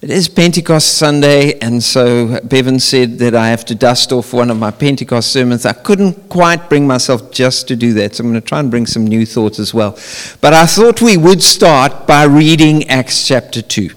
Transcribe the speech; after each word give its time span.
It 0.00 0.10
is 0.10 0.28
Pentecost 0.28 0.96
Sunday, 0.96 1.58
and 1.58 1.82
so 1.82 2.38
Bevan 2.44 2.78
said 2.78 3.18
that 3.18 3.34
I 3.34 3.48
have 3.48 3.64
to 3.64 3.74
dust 3.74 4.12
off 4.12 4.32
one 4.32 4.48
of 4.48 4.56
my 4.56 4.70
Pentecost 4.70 5.32
sermons. 5.32 5.66
I 5.66 5.72
couldn't 5.72 6.28
quite 6.28 6.68
bring 6.68 6.86
myself 6.86 7.32
just 7.32 7.66
to 7.66 7.74
do 7.74 7.92
that, 7.94 8.14
so 8.14 8.22
I'm 8.22 8.30
going 8.30 8.40
to 8.40 8.46
try 8.46 8.60
and 8.60 8.70
bring 8.70 8.86
some 8.86 9.04
new 9.04 9.26
thoughts 9.26 9.58
as 9.58 9.74
well. 9.74 9.98
But 10.40 10.54
I 10.54 10.66
thought 10.66 11.02
we 11.02 11.16
would 11.16 11.42
start 11.42 12.06
by 12.06 12.26
reading 12.26 12.88
Acts 12.88 13.26
chapter 13.26 13.60
2. 13.60 13.90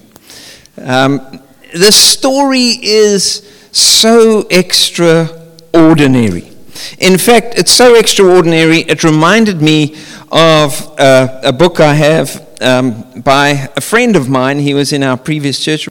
Um, 0.78 1.40
the 1.72 1.92
story 1.92 2.80
is 2.82 3.48
so 3.70 4.48
extraordinary. 4.50 6.50
In 6.98 7.16
fact, 7.16 7.56
it's 7.56 7.70
so 7.70 7.94
extraordinary, 7.94 8.78
it 8.78 9.04
reminded 9.04 9.62
me 9.62 9.94
of 10.32 10.98
uh, 10.98 11.42
a 11.44 11.52
book 11.52 11.78
I 11.78 11.94
have 11.94 12.51
um, 12.62 13.20
by 13.22 13.68
a 13.76 13.80
friend 13.80 14.16
of 14.16 14.28
mine. 14.28 14.58
He 14.60 14.74
was 14.74 14.92
in 14.92 15.02
our 15.02 15.16
previous 15.16 15.62
church. 15.62 15.88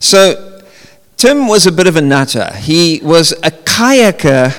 So, 0.00 0.62
Tim 1.16 1.48
was 1.48 1.66
a 1.66 1.72
bit 1.72 1.86
of 1.86 1.96
a 1.96 2.00
nutter. 2.00 2.52
He 2.54 3.00
was 3.02 3.32
a 3.42 3.50
kayaker 3.50 4.52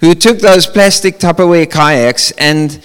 who 0.00 0.14
took 0.14 0.38
those 0.38 0.66
plastic 0.66 1.18
Tupperware 1.18 1.70
kayaks 1.70 2.30
and 2.32 2.84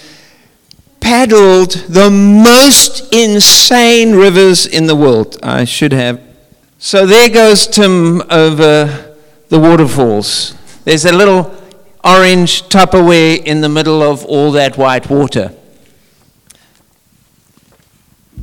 paddled 1.02 1.71
the 1.89 2.09
most 2.09 3.13
insane 3.13 4.16
rivers 4.16 4.66
in 4.66 4.88
the 4.88 4.95
world. 4.95 5.38
I 5.44 5.66
should 5.66 5.91
have. 5.91 6.21
So 6.77 7.05
there 7.05 7.30
goes 7.30 7.67
Tim 7.67 8.21
over 8.31 9.16
the 9.49 9.59
waterfalls. 9.59 10.55
There's 10.85 11.03
a 11.03 11.11
little 11.11 11.53
orange 12.03 12.63
Tupperware 12.69 13.44
in 13.44 13.59
the 13.59 13.69
middle 13.69 14.02
of 14.02 14.23
all 14.25 14.52
that 14.53 14.77
white 14.77 15.09
water. 15.09 15.53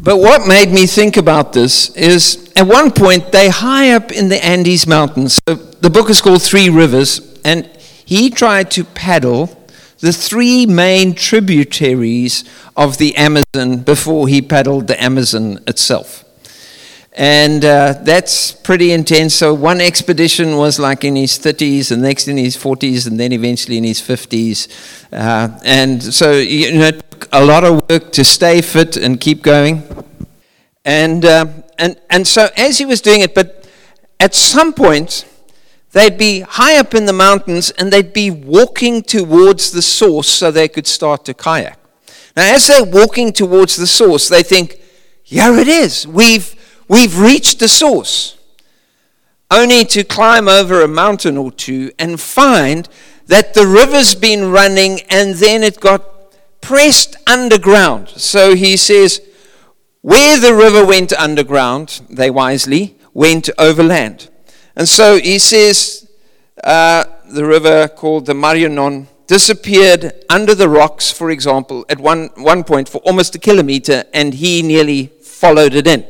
But 0.06 0.18
what 0.18 0.46
made 0.46 0.70
me 0.70 0.86
think 0.86 1.16
about 1.16 1.52
this 1.52 1.88
is 1.96 2.52
at 2.54 2.64
one 2.64 2.92
point 2.92 3.32
they 3.32 3.48
high 3.48 3.90
up 3.90 4.12
in 4.12 4.28
the 4.28 4.42
Andes 4.44 4.86
Mountains. 4.86 5.40
So 5.48 5.56
the 5.56 5.90
book 5.90 6.08
is 6.10 6.20
called 6.20 6.42
Three 6.42 6.68
Rivers, 6.68 7.36
and 7.44 7.66
he 8.04 8.30
tried 8.30 8.70
to 8.70 8.84
paddle 8.84 9.66
the 9.98 10.12
three 10.12 10.64
main 10.64 11.16
tributaries 11.16 12.44
of 12.76 12.98
the 12.98 13.16
Amazon 13.16 13.78
before 13.78 14.28
he 14.28 14.40
paddled 14.40 14.86
the 14.86 15.02
Amazon 15.02 15.58
itself. 15.66 16.24
And 17.14 17.64
uh, 17.64 17.94
that's 18.02 18.52
pretty 18.52 18.92
intense. 18.92 19.34
So, 19.34 19.54
one 19.54 19.80
expedition 19.80 20.56
was 20.56 20.78
like 20.78 21.02
in 21.02 21.16
his 21.16 21.32
30s, 21.32 21.90
and 21.90 22.02
next 22.02 22.28
in 22.28 22.36
his 22.36 22.56
40s, 22.56 23.08
and 23.08 23.18
then 23.18 23.32
eventually 23.32 23.78
in 23.78 23.84
his 23.84 24.00
50s. 24.00 24.68
Uh, 25.10 25.58
and 25.64 26.00
so, 26.00 26.32
you 26.32 26.78
know, 26.78 26.90
a 27.32 27.44
lot 27.44 27.64
of 27.64 27.88
work 27.88 28.12
to 28.12 28.24
stay 28.24 28.60
fit 28.60 28.96
and 28.96 29.20
keep 29.20 29.42
going. 29.42 29.82
And, 30.84 31.24
uh, 31.24 31.46
and, 31.78 32.00
and 32.10 32.26
so, 32.26 32.48
as 32.56 32.78
he 32.78 32.84
was 32.84 33.00
doing 33.00 33.20
it, 33.20 33.34
but 33.34 33.68
at 34.20 34.34
some 34.34 34.72
point, 34.72 35.26
they'd 35.92 36.18
be 36.18 36.40
high 36.40 36.76
up 36.78 36.94
in 36.94 37.06
the 37.06 37.12
mountains 37.12 37.70
and 37.72 37.92
they'd 37.92 38.12
be 38.12 38.30
walking 38.30 39.02
towards 39.02 39.72
the 39.72 39.82
source 39.82 40.28
so 40.28 40.50
they 40.50 40.68
could 40.68 40.86
start 40.86 41.24
to 41.24 41.34
kayak. 41.34 41.78
Now, 42.36 42.54
as 42.54 42.66
they're 42.66 42.84
walking 42.84 43.32
towards 43.32 43.76
the 43.76 43.86
source, 43.86 44.28
they 44.28 44.42
think, 44.42 44.80
here 45.22 45.54
it 45.58 45.68
is. 45.68 46.06
We've 46.06 46.54
We've 46.88 47.18
reached 47.18 47.58
the 47.58 47.68
source, 47.68 48.38
only 49.50 49.84
to 49.86 50.04
climb 50.04 50.46
over 50.48 50.82
a 50.82 50.88
mountain 50.88 51.36
or 51.36 51.50
two 51.50 51.90
and 51.98 52.20
find 52.20 52.88
that 53.26 53.54
the 53.54 53.66
river's 53.66 54.14
been 54.14 54.52
running 54.52 55.00
and 55.10 55.34
then 55.34 55.64
it 55.64 55.80
got 55.80 56.15
pressed 56.66 57.14
underground. 57.28 58.08
So 58.08 58.56
he 58.56 58.76
says, 58.76 59.22
where 60.00 60.36
the 60.40 60.52
river 60.52 60.84
went 60.84 61.12
underground, 61.12 62.00
they 62.10 62.28
wisely 62.28 62.96
went 63.14 63.48
overland. 63.56 64.28
And 64.74 64.88
so 64.88 65.16
he 65.16 65.38
says, 65.38 66.10
uh, 66.64 67.04
the 67.30 67.44
river 67.44 67.86
called 67.86 68.26
the 68.26 68.32
Marañón 68.32 69.06
disappeared 69.28 70.12
under 70.28 70.56
the 70.56 70.68
rocks, 70.68 71.12
for 71.12 71.30
example, 71.30 71.86
at 71.88 72.00
one, 72.00 72.30
one 72.34 72.64
point 72.64 72.88
for 72.88 72.98
almost 72.98 73.36
a 73.36 73.38
kilometer, 73.38 74.02
and 74.12 74.34
he 74.34 74.60
nearly 74.60 75.12
followed 75.22 75.72
it 75.72 75.86
in. 75.86 76.04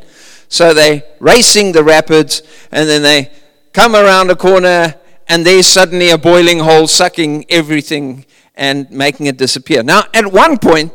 So 0.49 0.73
they 0.73 1.03
racing 1.21 1.73
the 1.73 1.85
rapids, 1.85 2.43
and 2.73 2.89
then 2.89 3.03
they 3.03 3.31
come 3.75 3.95
around 3.95 4.31
a 4.31 4.37
corner, 4.37 4.95
and 5.29 5.45
there's 5.45 5.67
suddenly 5.67 6.09
a 6.09 6.17
boiling 6.17 6.61
hole 6.61 6.87
sucking 6.87 7.45
everything 7.51 8.25
and 8.57 8.91
making 8.91 9.27
it 9.27 9.37
disappear. 9.37 9.83
Now, 9.83 10.05
at 10.15 10.33
one 10.33 10.59
point, 10.59 10.93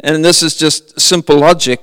and 0.00 0.24
this 0.24 0.42
is 0.42 0.56
just 0.56 0.98
simple 1.00 1.38
logic, 1.38 1.80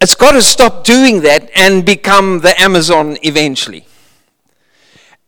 it's 0.00 0.14
got 0.14 0.32
to 0.32 0.42
stop 0.42 0.84
doing 0.84 1.20
that 1.20 1.50
and 1.54 1.84
become 1.84 2.40
the 2.40 2.58
Amazon 2.60 3.18
eventually. 3.22 3.86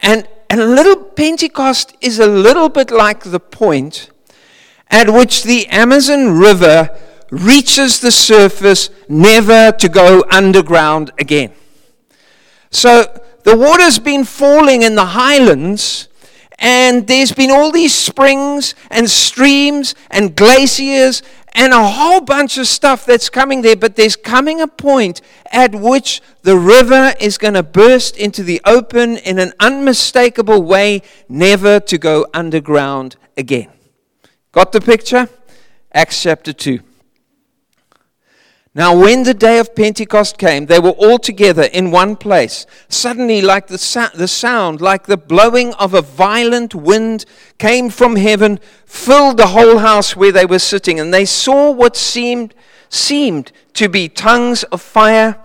And, 0.00 0.26
and 0.48 0.60
a 0.60 0.66
little 0.66 0.96
Pentecost 0.96 1.94
is 2.00 2.18
a 2.18 2.26
little 2.26 2.68
bit 2.68 2.90
like 2.90 3.24
the 3.24 3.38
point 3.38 4.10
at 4.90 5.08
which 5.10 5.42
the 5.42 5.66
Amazon 5.68 6.38
River 6.38 6.90
reaches 7.30 8.00
the 8.00 8.10
surface, 8.10 8.90
never 9.08 9.72
to 9.72 9.88
go 9.88 10.22
underground 10.30 11.10
again. 11.18 11.52
So 12.70 13.04
the 13.44 13.56
water's 13.56 13.98
been 13.98 14.24
falling 14.24 14.82
in 14.82 14.94
the 14.94 15.06
highlands, 15.06 16.08
and 16.62 17.08
there's 17.08 17.32
been 17.32 17.50
all 17.50 17.72
these 17.72 17.92
springs 17.92 18.76
and 18.88 19.10
streams 19.10 19.96
and 20.12 20.36
glaciers 20.36 21.22
and 21.54 21.72
a 21.72 21.86
whole 21.86 22.20
bunch 22.20 22.56
of 22.56 22.68
stuff 22.68 23.04
that's 23.04 23.28
coming 23.28 23.62
there, 23.62 23.74
but 23.74 23.96
there's 23.96 24.14
coming 24.14 24.60
a 24.60 24.68
point 24.68 25.20
at 25.50 25.74
which 25.74 26.22
the 26.42 26.56
river 26.56 27.14
is 27.20 27.36
going 27.36 27.54
to 27.54 27.64
burst 27.64 28.16
into 28.16 28.44
the 28.44 28.60
open 28.64 29.18
in 29.18 29.40
an 29.40 29.52
unmistakable 29.58 30.62
way, 30.62 31.02
never 31.28 31.80
to 31.80 31.98
go 31.98 32.26
underground 32.32 33.16
again. 33.36 33.68
Got 34.52 34.70
the 34.70 34.80
picture? 34.80 35.28
Acts 35.92 36.22
chapter 36.22 36.52
2. 36.52 36.78
Now, 38.74 38.98
when 38.98 39.24
the 39.24 39.34
day 39.34 39.58
of 39.58 39.74
Pentecost 39.74 40.38
came, 40.38 40.64
they 40.64 40.78
were 40.78 40.90
all 40.90 41.18
together 41.18 41.64
in 41.64 41.90
one 41.90 42.16
place. 42.16 42.64
Suddenly, 42.88 43.42
like 43.42 43.66
the, 43.66 44.10
the 44.14 44.28
sound, 44.28 44.80
like 44.80 45.04
the 45.04 45.18
blowing 45.18 45.74
of 45.74 45.92
a 45.92 46.00
violent 46.00 46.74
wind, 46.74 47.26
came 47.58 47.90
from 47.90 48.16
heaven, 48.16 48.58
filled 48.86 49.36
the 49.36 49.48
whole 49.48 49.78
house 49.78 50.16
where 50.16 50.32
they 50.32 50.46
were 50.46 50.58
sitting, 50.58 50.98
and 50.98 51.12
they 51.12 51.26
saw 51.26 51.70
what 51.70 51.96
seemed, 51.96 52.54
seemed 52.88 53.52
to 53.74 53.90
be 53.90 54.08
tongues 54.08 54.62
of 54.64 54.80
fire 54.80 55.38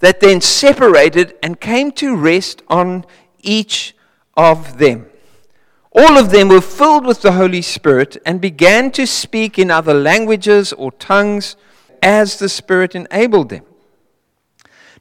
that 0.00 0.20
then 0.20 0.42
separated 0.42 1.34
and 1.42 1.58
came 1.58 1.90
to 1.92 2.14
rest 2.14 2.60
on 2.68 3.06
each 3.40 3.96
of 4.36 4.76
them. 4.76 5.06
All 5.92 6.18
of 6.18 6.30
them 6.30 6.48
were 6.48 6.60
filled 6.60 7.06
with 7.06 7.22
the 7.22 7.32
Holy 7.32 7.62
Spirit 7.62 8.18
and 8.26 8.38
began 8.38 8.90
to 8.90 9.06
speak 9.06 9.58
in 9.58 9.70
other 9.70 9.94
languages 9.94 10.74
or 10.74 10.92
tongues 10.92 11.56
as 12.02 12.38
the 12.38 12.48
Spirit 12.48 12.94
enabled 12.94 13.48
them. 13.48 13.64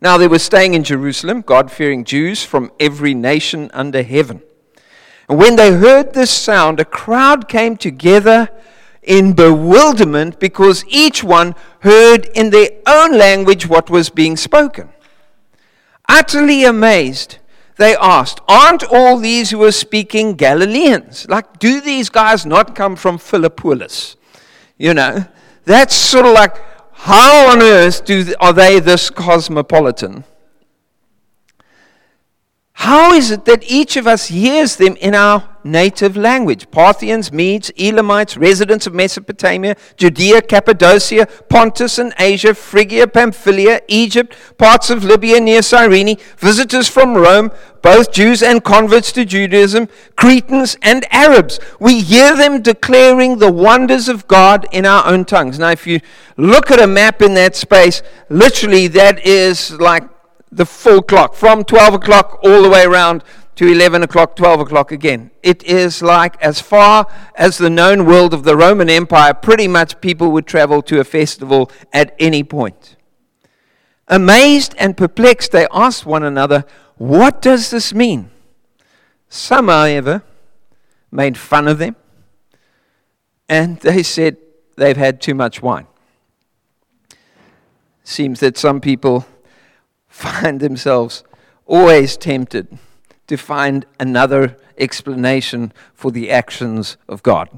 Now 0.01 0.17
they 0.17 0.27
were 0.27 0.39
staying 0.39 0.73
in 0.73 0.83
Jerusalem, 0.83 1.41
God 1.41 1.71
fearing 1.71 2.03
Jews 2.03 2.43
from 2.43 2.71
every 2.79 3.13
nation 3.13 3.71
under 3.73 4.03
heaven. 4.03 4.41
And 5.27 5.37
when 5.37 5.55
they 5.55 5.71
heard 5.73 6.13
this 6.13 6.31
sound, 6.31 6.79
a 6.79 6.85
crowd 6.85 7.47
came 7.47 7.77
together 7.77 8.49
in 9.01 9.33
bewilderment 9.33 10.39
because 10.39 10.83
each 10.87 11.23
one 11.23 11.55
heard 11.79 12.25
in 12.35 12.49
their 12.49 12.69
own 12.87 13.17
language 13.17 13.67
what 13.67 13.89
was 13.89 14.09
being 14.09 14.35
spoken. 14.37 14.89
Utterly 16.07 16.63
amazed, 16.63 17.37
they 17.77 17.95
asked, 17.95 18.39
Aren't 18.47 18.83
all 18.83 19.17
these 19.17 19.51
who 19.51 19.63
are 19.63 19.71
speaking 19.71 20.35
Galileans? 20.35 21.27
Like, 21.29 21.59
do 21.59 21.81
these 21.81 22.09
guys 22.09 22.45
not 22.45 22.75
come 22.75 22.95
from 22.95 23.17
Philippopolis? 23.17 24.15
You 24.77 24.93
know, 24.93 25.25
that's 25.63 25.95
sort 25.95 26.25
of 26.25 26.33
like, 26.33 26.55
how 27.05 27.51
on 27.51 27.61
earth 27.61 28.03
do, 28.03 28.33
are 28.39 28.51
they 28.51 28.79
this 28.79 29.11
cosmopolitan? 29.11 30.23
How 32.73 33.13
is 33.13 33.29
it 33.29 33.45
that 33.45 33.63
each 33.69 33.95
of 33.95 34.07
us 34.07 34.25
hears 34.25 34.77
them 34.77 34.95
in 34.95 35.13
our 35.13 35.54
native 35.65 36.15
language? 36.15 36.69
Parthians, 36.71 37.31
Medes, 37.33 37.71
Elamites, 37.77 38.37
residents 38.37 38.87
of 38.87 38.93
Mesopotamia, 38.93 39.75
Judea, 39.97 40.41
Cappadocia, 40.41 41.25
Pontus 41.49 41.97
and 41.97 42.13
Asia, 42.17 42.53
Phrygia, 42.53 43.07
Pamphylia, 43.07 43.81
Egypt, 43.87 44.35
parts 44.57 44.89
of 44.89 45.03
Libya 45.03 45.41
near 45.41 45.61
Cyrene, 45.61 46.17
visitors 46.37 46.87
from 46.87 47.15
Rome, 47.15 47.51
both 47.81 48.11
Jews 48.11 48.41
and 48.41 48.63
converts 48.63 49.11
to 49.11 49.25
Judaism, 49.25 49.89
Cretans 50.15 50.77
and 50.81 51.05
Arabs. 51.11 51.59
We 51.79 52.01
hear 52.01 52.35
them 52.35 52.61
declaring 52.61 53.37
the 53.37 53.51
wonders 53.51 54.07
of 54.07 54.27
God 54.27 54.67
in 54.71 54.85
our 54.85 55.05
own 55.05 55.25
tongues. 55.25 55.59
Now, 55.59 55.71
if 55.71 55.85
you 55.85 55.99
look 56.37 56.71
at 56.71 56.81
a 56.81 56.87
map 56.87 57.21
in 57.21 57.33
that 57.35 57.55
space, 57.55 58.01
literally 58.29 58.87
that 58.87 59.25
is 59.25 59.71
like 59.73 60.03
the 60.51 60.65
full 60.65 61.01
clock 61.01 61.35
from 61.35 61.63
12 61.63 61.95
o'clock 61.95 62.39
all 62.43 62.61
the 62.63 62.69
way 62.69 62.85
around 62.85 63.23
to 63.55 63.67
11 63.67 64.03
o'clock, 64.03 64.35
12 64.35 64.59
o'clock 64.61 64.91
again. 64.91 65.31
It 65.41 65.63
is 65.63 66.01
like 66.01 66.41
as 66.41 66.59
far 66.59 67.07
as 67.35 67.57
the 67.57 67.69
known 67.69 68.05
world 68.05 68.33
of 68.33 68.43
the 68.43 68.55
Roman 68.55 68.89
Empire, 68.89 69.33
pretty 69.33 69.67
much 69.67 70.01
people 70.01 70.31
would 70.31 70.45
travel 70.45 70.81
to 70.83 70.99
a 70.99 71.03
festival 71.03 71.71
at 71.93 72.15
any 72.19 72.43
point. 72.43 72.97
Amazed 74.07 74.75
and 74.77 74.97
perplexed, 74.97 75.51
they 75.51 75.67
asked 75.71 76.05
one 76.05 76.23
another, 76.23 76.65
What 76.97 77.41
does 77.41 77.71
this 77.71 77.93
mean? 77.93 78.29
Some, 79.29 79.67
however, 79.67 80.23
made 81.11 81.37
fun 81.37 81.67
of 81.67 81.77
them, 81.77 81.95
and 83.47 83.79
they 83.79 84.03
said 84.03 84.37
they've 84.75 84.97
had 84.97 85.21
too 85.21 85.33
much 85.33 85.61
wine. 85.61 85.87
Seems 88.03 88.41
that 88.41 88.57
some 88.57 88.81
people 88.81 89.25
find 90.07 90.59
themselves 90.59 91.23
always 91.65 92.17
tempted 92.17 92.77
to 93.27 93.37
find 93.37 93.85
another 93.99 94.57
explanation 94.77 95.71
for 95.93 96.11
the 96.11 96.29
actions 96.29 96.97
of 97.07 97.23
God. 97.23 97.49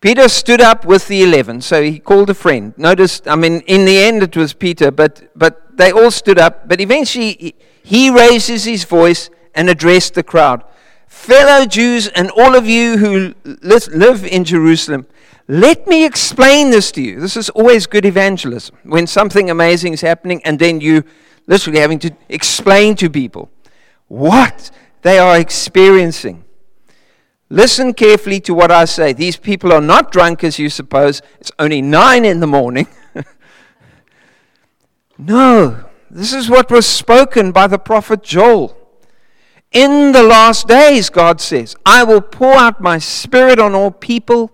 Peter 0.00 0.28
stood 0.28 0.60
up 0.60 0.84
with 0.84 1.06
the 1.06 1.22
eleven, 1.22 1.60
so 1.60 1.80
he 1.82 2.00
called 2.00 2.28
a 2.28 2.34
friend. 2.34 2.74
Notice, 2.76 3.22
I 3.26 3.36
mean, 3.36 3.60
in 3.66 3.84
the 3.84 3.98
end 3.98 4.22
it 4.22 4.36
was 4.36 4.52
Peter, 4.52 4.90
but, 4.90 5.30
but 5.36 5.76
they 5.76 5.92
all 5.92 6.10
stood 6.10 6.38
up. 6.38 6.68
But 6.68 6.80
eventually 6.80 7.54
he 7.84 8.10
raises 8.10 8.64
his 8.64 8.84
voice 8.84 9.30
and 9.54 9.70
addressed 9.70 10.14
the 10.14 10.24
crowd. 10.24 10.64
Fellow 11.06 11.66
Jews 11.66 12.08
and 12.08 12.30
all 12.30 12.56
of 12.56 12.66
you 12.66 12.96
who 12.96 13.34
live 13.44 14.24
in 14.24 14.42
Jerusalem, 14.42 15.06
let 15.46 15.86
me 15.86 16.04
explain 16.04 16.70
this 16.70 16.90
to 16.92 17.02
you. 17.02 17.20
This 17.20 17.36
is 17.36 17.48
always 17.50 17.86
good 17.86 18.04
evangelism. 18.04 18.76
When 18.82 19.06
something 19.06 19.50
amazing 19.50 19.92
is 19.92 20.00
happening 20.00 20.40
and 20.44 20.58
then 20.58 20.80
you 20.80 21.04
literally 21.46 21.78
having 21.78 21.98
to 22.00 22.10
explain 22.28 22.96
to 22.96 23.10
people 23.10 23.50
what 24.12 24.70
they 25.00 25.18
are 25.18 25.38
experiencing. 25.38 26.44
Listen 27.48 27.94
carefully 27.94 28.40
to 28.40 28.52
what 28.52 28.70
I 28.70 28.84
say. 28.84 29.14
These 29.14 29.38
people 29.38 29.72
are 29.72 29.80
not 29.80 30.12
drunk 30.12 30.44
as 30.44 30.58
you 30.58 30.68
suppose. 30.68 31.22
It's 31.40 31.50
only 31.58 31.80
nine 31.80 32.26
in 32.26 32.40
the 32.40 32.46
morning. 32.46 32.88
no, 35.18 35.86
this 36.10 36.34
is 36.34 36.50
what 36.50 36.70
was 36.70 36.84
spoken 36.86 37.52
by 37.52 37.66
the 37.66 37.78
prophet 37.78 38.22
Joel. 38.22 38.76
In 39.70 40.12
the 40.12 40.22
last 40.22 40.68
days, 40.68 41.08
God 41.08 41.40
says, 41.40 41.74
I 41.86 42.04
will 42.04 42.20
pour 42.20 42.52
out 42.52 42.82
my 42.82 42.98
spirit 42.98 43.58
on 43.58 43.74
all 43.74 43.90
people. 43.90 44.50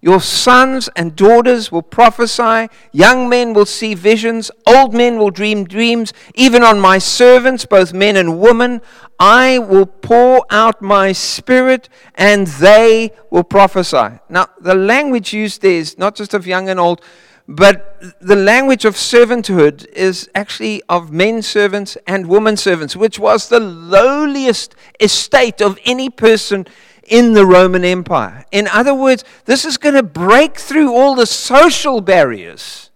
Your 0.00 0.20
sons 0.20 0.88
and 0.94 1.16
daughters 1.16 1.72
will 1.72 1.82
prophesy, 1.82 2.68
young 2.92 3.28
men 3.28 3.52
will 3.52 3.66
see 3.66 3.94
visions, 3.94 4.50
old 4.64 4.94
men 4.94 5.18
will 5.18 5.30
dream 5.30 5.64
dreams, 5.64 6.12
even 6.34 6.62
on 6.62 6.78
my 6.78 6.98
servants, 6.98 7.66
both 7.66 7.92
men 7.92 8.16
and 8.16 8.38
women. 8.38 8.80
I 9.18 9.58
will 9.58 9.86
pour 9.86 10.46
out 10.50 10.80
my 10.80 11.10
spirit 11.10 11.88
and 12.14 12.46
they 12.46 13.10
will 13.30 13.42
prophesy. 13.42 14.20
Now, 14.28 14.46
the 14.60 14.76
language 14.76 15.32
used 15.32 15.62
there 15.62 15.72
is 15.72 15.98
not 15.98 16.14
just 16.14 16.32
of 16.32 16.46
young 16.46 16.68
and 16.68 16.78
old, 16.78 17.02
but 17.48 17.98
the 18.20 18.36
language 18.36 18.84
of 18.84 18.94
servanthood 18.94 19.86
is 19.94 20.28
actually 20.34 20.82
of 20.88 21.10
men 21.10 21.40
servants 21.40 21.96
and 22.06 22.28
women 22.28 22.56
servants, 22.56 22.94
which 22.94 23.18
was 23.18 23.48
the 23.48 23.58
lowliest 23.58 24.74
estate 25.00 25.62
of 25.62 25.78
any 25.86 26.10
person 26.10 26.66
in 27.08 27.32
the 27.34 27.46
Roman 27.46 27.84
Empire. 27.84 28.44
In 28.52 28.68
other 28.68 28.94
words, 28.94 29.24
this 29.44 29.64
is 29.64 29.76
going 29.76 29.94
to 29.94 30.02
break 30.02 30.58
through 30.58 30.94
all 30.94 31.14
the 31.14 31.26
social 31.26 32.00
barriers 32.00 32.90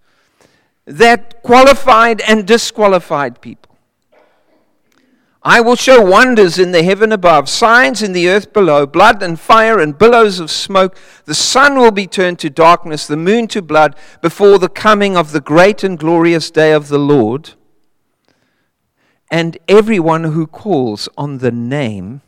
that 0.85 1.43
qualified 1.43 2.21
and 2.23 2.47
disqualified 2.47 3.41
people. 3.41 3.73
I 5.45 5.61
will 5.61 5.75
show 5.75 6.01
wonders 6.01 6.57
in 6.57 6.71
the 6.71 6.85
heaven 6.85 7.11
above, 7.11 7.49
signs 7.49 8.01
in 8.01 8.13
the 8.13 8.29
earth 8.29 8.53
below, 8.53 8.87
blood 8.87 9.25
and 9.25 9.39
fire 9.39 9.81
and 9.81 9.99
billows 9.99 10.39
of 10.39 10.53
smoke. 10.53 10.97
The 11.25 11.35
sun 11.35 11.77
will 11.77 11.91
be 11.91 12.07
turned 12.07 12.39
to 12.41 12.51
darkness, 12.51 13.09
the 13.09 13.17
moon 13.17 13.49
to 13.49 13.61
blood, 13.61 13.97
before 14.21 14.61
the 14.61 14.69
coming 14.69 15.17
of 15.17 15.33
the 15.33 15.41
great 15.41 15.83
and 15.83 15.99
glorious 15.99 16.49
day 16.53 16.73
of 16.73 16.87
the 16.87 16.99
Lord. 16.99 17.55
And 19.33 19.59
everyone 19.67 20.25
who 20.25 20.47
calls 20.47 21.09
on 21.19 21.39
the 21.39 21.51
name 21.51 22.21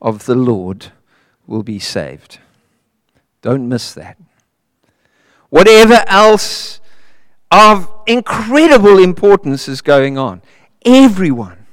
of 0.00 0.26
the 0.26 0.36
Lord 0.36 0.92
will 1.50 1.64
be 1.64 1.80
saved. 1.80 2.38
Don't 3.42 3.68
miss 3.68 3.92
that. 3.92 4.16
Whatever 5.48 6.04
else 6.06 6.80
of 7.50 7.90
incredible 8.06 8.98
importance 8.98 9.66
is 9.66 9.82
going 9.82 10.16
on, 10.16 10.42
everyone 10.86 11.66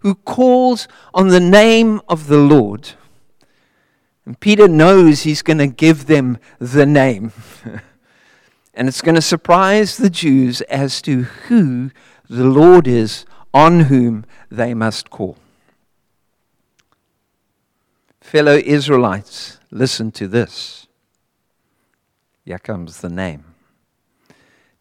who 0.00 0.14
calls 0.16 0.86
on 1.14 1.28
the 1.28 1.40
name 1.40 2.02
of 2.08 2.26
the 2.26 2.36
Lord, 2.36 2.90
and 4.26 4.38
Peter 4.38 4.68
knows 4.68 5.22
he's 5.22 5.42
going 5.42 5.58
to 5.58 5.66
give 5.66 6.06
them 6.06 6.36
the 6.58 6.84
name. 6.84 7.32
and 8.74 8.86
it's 8.86 9.00
going 9.00 9.14
to 9.14 9.22
surprise 9.22 9.96
the 9.96 10.10
Jews 10.10 10.60
as 10.62 11.00
to 11.02 11.22
who 11.22 11.90
the 12.28 12.44
Lord 12.44 12.86
is 12.86 13.24
on 13.54 13.80
whom 13.80 14.26
they 14.50 14.74
must 14.74 15.08
call. 15.08 15.38
Fellow 18.32 18.56
Israelites, 18.56 19.58
listen 19.70 20.10
to 20.12 20.26
this. 20.26 20.86
Here 22.46 22.58
comes 22.58 23.02
the 23.02 23.10
name. 23.10 23.44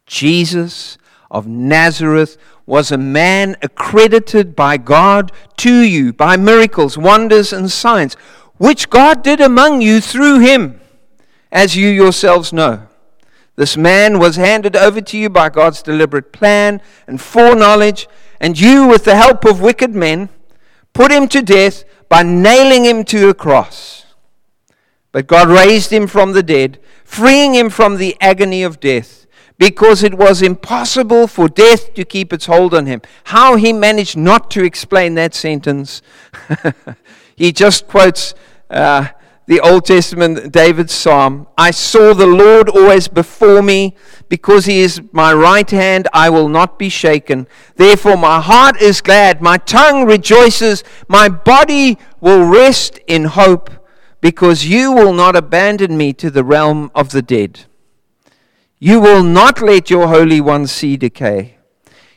Jesus 0.06 0.98
of 1.30 1.48
Nazareth 1.48 2.38
was 2.66 2.94
a 2.94 2.98
man 2.98 3.58
accredited 3.62 4.56
by 4.56 4.78
God 4.78 5.34
to 5.58 5.82
you 5.82 6.14
by 6.14 6.38
miracles, 6.38 6.98
wonders, 6.98 7.52
and 7.52 7.70
signs, 7.70 8.14
which 8.56 8.90
God 8.90 9.22
did 9.22 9.42
among 9.42 9.82
you 9.82 10.00
through 10.00 10.40
him, 10.40 10.80
as 11.52 11.76
you 11.76 11.90
yourselves 11.90 12.54
know. 12.54 12.88
This 13.58 13.76
man 13.76 14.18
was 14.18 14.38
handed 14.38 14.78
over 14.78 15.02
to 15.02 15.18
you 15.18 15.30
by 15.30 15.50
God's 15.50 15.82
deliberate 15.82 16.32
plan 16.32 16.82
and 17.06 17.20
foreknowledge, 17.20 18.08
and 18.40 18.58
you, 18.58 18.88
with 18.88 19.04
the 19.04 19.18
help 19.18 19.44
of 19.44 19.60
wicked 19.60 19.94
men, 19.94 20.30
put 20.94 21.12
him 21.12 21.28
to 21.28 21.42
death 21.42 21.84
by 22.12 22.24
nailing 22.24 22.84
him 22.84 23.06
to 23.06 23.30
a 23.30 23.34
cross. 23.34 24.06
But 25.14 25.28
God 25.28 25.48
raised 25.48 25.94
him 25.94 26.08
from 26.08 26.34
the 26.34 26.44
dead, 26.44 26.78
freeing 27.06 27.54
him 27.54 27.70
from 27.70 27.96
the 27.96 28.18
agony 28.20 28.64
of 28.64 28.82
death, 28.82 29.26
because 29.58 30.04
it 30.04 30.16
was 30.16 30.42
impossible 30.42 31.26
for 31.26 31.48
death 31.48 31.94
to 31.94 32.04
keep 32.04 32.34
its 32.34 32.48
hold 32.48 32.74
on 32.74 32.86
him. 32.86 33.02
How 33.24 33.56
he 33.56 33.72
managed 33.72 34.18
not 34.18 34.52
to 34.52 34.62
explain 34.66 35.16
that 35.16 35.34
sentence, 35.34 36.02
he 37.38 37.54
just 37.54 37.88
quotes 37.88 38.34
uh, 38.70 39.08
the 39.52 39.60
Old 39.60 39.84
Testament, 39.84 40.54
David's 40.54 40.94
psalm 40.94 41.46
I 41.58 41.72
saw 41.72 42.14
the 42.14 42.26
Lord 42.26 42.70
always 42.70 43.10
before 43.10 43.62
me. 43.62 43.98
Because 44.30 44.64
he 44.64 44.80
is 44.80 45.02
my 45.12 45.34
right 45.34 45.70
hand, 45.70 46.08
I 46.14 46.30
will 46.30 46.48
not 46.48 46.80
be 46.80 46.88
shaken. 46.88 47.48
Therefore, 47.76 48.16
my 48.16 48.40
heart 48.40 48.82
is 48.82 49.02
glad, 49.02 49.42
my 49.42 49.58
tongue 49.58 50.06
rejoices, 50.06 50.86
my 51.10 51.28
body 51.28 51.98
will 52.22 52.46
rest 52.46 52.98
in 53.08 53.26
hope, 53.26 53.70
because 54.22 54.66
you 54.66 54.94
will 54.94 55.12
not 55.12 55.36
abandon 55.36 55.98
me 55.98 56.14
to 56.14 56.32
the 56.32 56.46
realm 56.46 56.90
of 56.96 57.12
the 57.12 57.22
dead. 57.22 57.66
You 58.80 59.02
will 59.02 59.22
not 59.22 59.62
let 59.62 59.90
your 59.90 60.08
Holy 60.08 60.40
One 60.40 60.66
see 60.66 60.96
decay. 60.96 61.58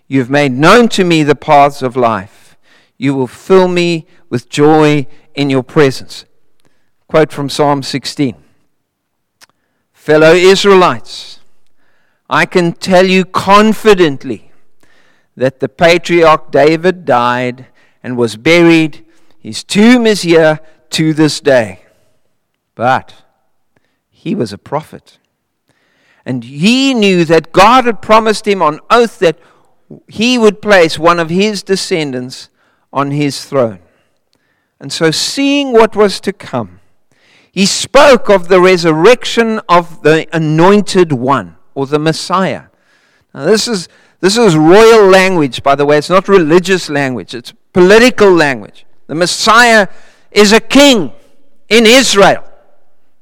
You've 0.06 0.30
made 0.30 0.52
known 0.52 0.88
to 0.90 1.02
me 1.02 1.24
the 1.24 1.34
paths 1.34 1.82
of 1.82 1.96
life. 1.96 2.56
You 2.96 3.12
will 3.12 3.26
fill 3.26 3.66
me 3.66 4.06
with 4.30 4.48
joy 4.48 5.08
in 5.34 5.50
your 5.50 5.64
presence. 5.64 6.26
Quote 7.08 7.32
from 7.32 7.49
Psalm 7.49 7.82
16 7.82 8.37
Fellow 9.92 10.32
Israelites, 10.32 11.40
I 12.28 12.46
can 12.46 12.73
tell 12.73 13.06
you 13.06 13.25
confidently 13.25 14.50
that 15.37 15.61
the 15.61 15.68
patriarch 15.68 16.50
David 16.50 17.04
died 17.04 17.66
and 18.02 18.16
was 18.16 18.37
buried. 18.37 19.04
His 19.38 19.64
tomb 19.64 20.06
is 20.06 20.23
here 20.23 20.61
to 20.90 21.12
this 21.12 21.40
day. 21.40 21.80
But 22.75 23.14
he 24.11 24.34
was 24.34 24.52
a 24.52 24.58
prophet. 24.58 25.18
And 26.25 26.44
he 26.44 26.94
knew 26.94 27.25
that 27.26 27.52
God 27.52 27.84
had 27.84 28.00
promised 28.00 28.46
him 28.46 28.62
on 28.62 28.80
oath 28.90 29.18
that 29.18 29.38
he 30.08 30.38
would 30.38 30.62
place 30.62 30.99
one 30.99 31.20
of 31.20 31.28
his 31.28 31.62
descendants 31.62 32.49
on 32.92 33.11
his 33.11 33.44
throne. 33.44 33.80
And 34.80 34.92
so, 34.92 35.11
seeing 35.11 35.73
what 35.73 35.94
was 35.94 36.20
to 36.20 36.32
come, 36.32 36.73
he 37.54 37.66
spoke 37.66 38.28
of 38.28 38.49
the 38.49 38.61
resurrection 38.61 39.61
of 39.68 40.02
the 40.02 40.26
anointed 40.34 41.12
one 41.12 41.54
or 41.76 41.87
the 41.87 42.00
Messiah. 42.00 42.64
Now, 43.32 43.44
this 43.44 43.68
is, 43.68 43.88
this 44.18 44.37
is 44.37 44.56
royal 44.56 45.08
language, 45.08 45.62
by 45.62 45.76
the 45.76 45.87
way. 45.87 45.99
It's 45.99 46.11
not 46.11 46.28
religious 46.28 46.90
language, 46.90 47.32
it's 47.32 47.52
political 47.73 48.32
language. 48.32 48.84
The 49.06 49.14
Messiah 49.14 49.87
is 50.32 50.52
a 50.52 50.61
king 50.61 51.12
in 51.68 51.87
Israel. 51.87 52.42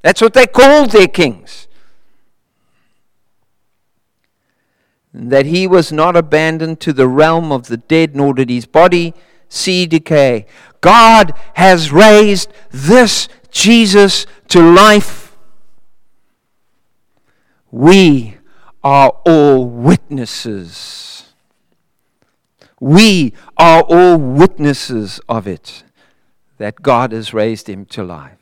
That's 0.00 0.22
what 0.22 0.32
they 0.32 0.46
called 0.46 0.92
their 0.92 1.08
kings. 1.08 1.68
that 5.14 5.44
he 5.44 5.66
was 5.66 5.92
not 5.92 6.16
abandoned 6.16 6.80
to 6.80 6.92
the 6.92 7.06
realm 7.06 7.52
of 7.52 7.66
the 7.66 7.76
dead, 7.76 8.16
nor 8.16 8.32
did 8.32 8.48
his 8.48 8.64
body 8.64 9.12
see 9.48 9.84
decay. 9.84 10.46
God 10.80 11.34
has 11.54 11.92
raised 11.92 12.50
this 12.70 13.28
Jesus 13.52 14.26
to 14.48 14.60
life, 14.60 15.36
we 17.70 18.38
are 18.82 19.10
all 19.24 19.66
witnesses. 19.66 21.32
We 22.80 23.32
are 23.56 23.82
all 23.82 24.18
witnesses 24.18 25.20
of 25.28 25.46
it 25.46 25.84
that 26.58 26.82
God 26.82 27.12
has 27.12 27.32
raised 27.32 27.68
him 27.68 27.84
to 27.86 28.02
life. 28.02 28.38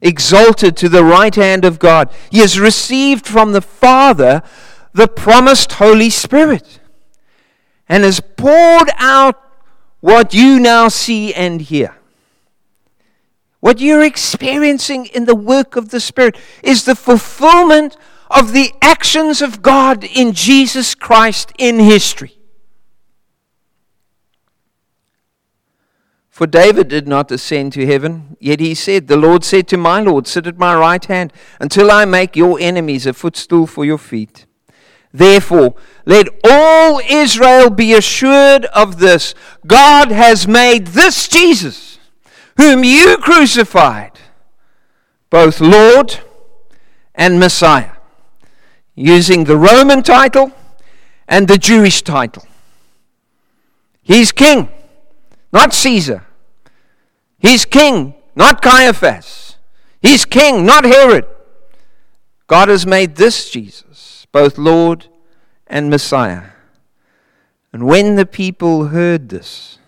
Exalted 0.00 0.76
to 0.78 0.88
the 0.88 1.04
right 1.04 1.34
hand 1.34 1.64
of 1.64 1.78
God, 1.78 2.10
he 2.30 2.38
has 2.38 2.58
received 2.58 3.26
from 3.26 3.52
the 3.52 3.60
Father 3.60 4.42
the 4.92 5.08
promised 5.08 5.72
Holy 5.72 6.10
Spirit 6.10 6.80
and 7.88 8.04
has 8.04 8.20
poured 8.20 8.90
out 8.96 9.40
what 10.00 10.32
you 10.32 10.60
now 10.60 10.88
see 10.88 11.34
and 11.34 11.60
hear. 11.60 11.96
What 13.64 13.80
you're 13.80 14.04
experiencing 14.04 15.06
in 15.06 15.24
the 15.24 15.34
work 15.34 15.74
of 15.74 15.88
the 15.88 15.98
Spirit 15.98 16.36
is 16.62 16.84
the 16.84 16.94
fulfillment 16.94 17.96
of 18.30 18.52
the 18.52 18.74
actions 18.82 19.40
of 19.40 19.62
God 19.62 20.04
in 20.04 20.34
Jesus 20.34 20.94
Christ 20.94 21.50
in 21.58 21.78
history. 21.78 22.36
For 26.28 26.46
David 26.46 26.88
did 26.88 27.08
not 27.08 27.30
ascend 27.30 27.72
to 27.72 27.86
heaven, 27.86 28.36
yet 28.38 28.60
he 28.60 28.74
said, 28.74 29.08
The 29.08 29.16
Lord 29.16 29.44
said 29.44 29.66
to 29.68 29.78
my 29.78 29.98
Lord, 29.98 30.26
Sit 30.26 30.46
at 30.46 30.58
my 30.58 30.76
right 30.78 31.02
hand 31.02 31.32
until 31.58 31.90
I 31.90 32.04
make 32.04 32.36
your 32.36 32.60
enemies 32.60 33.06
a 33.06 33.14
footstool 33.14 33.66
for 33.66 33.86
your 33.86 33.96
feet. 33.96 34.44
Therefore, 35.10 35.74
let 36.04 36.28
all 36.44 37.00
Israel 37.08 37.70
be 37.70 37.94
assured 37.94 38.66
of 38.66 38.98
this 38.98 39.34
God 39.66 40.10
has 40.10 40.46
made 40.46 40.88
this 40.88 41.28
Jesus, 41.28 41.93
whom 42.56 42.84
you 42.84 43.16
crucified, 43.18 44.12
both 45.30 45.60
Lord 45.60 46.20
and 47.14 47.38
Messiah, 47.38 47.92
using 48.94 49.44
the 49.44 49.56
Roman 49.56 50.02
title 50.02 50.52
and 51.28 51.48
the 51.48 51.58
Jewish 51.58 52.02
title. 52.02 52.44
He's 54.02 54.32
king, 54.32 54.68
not 55.52 55.72
Caesar. 55.72 56.24
He's 57.38 57.64
king, 57.64 58.14
not 58.34 58.62
Caiaphas. 58.62 59.56
He's 60.00 60.24
king, 60.24 60.66
not 60.66 60.84
Herod. 60.84 61.26
God 62.46 62.68
has 62.68 62.86
made 62.86 63.16
this 63.16 63.50
Jesus 63.50 64.26
both 64.32 64.58
Lord 64.58 65.06
and 65.66 65.88
Messiah. 65.88 66.50
And 67.72 67.86
when 67.86 68.16
the 68.16 68.26
people 68.26 68.88
heard 68.88 69.28
this, 69.28 69.78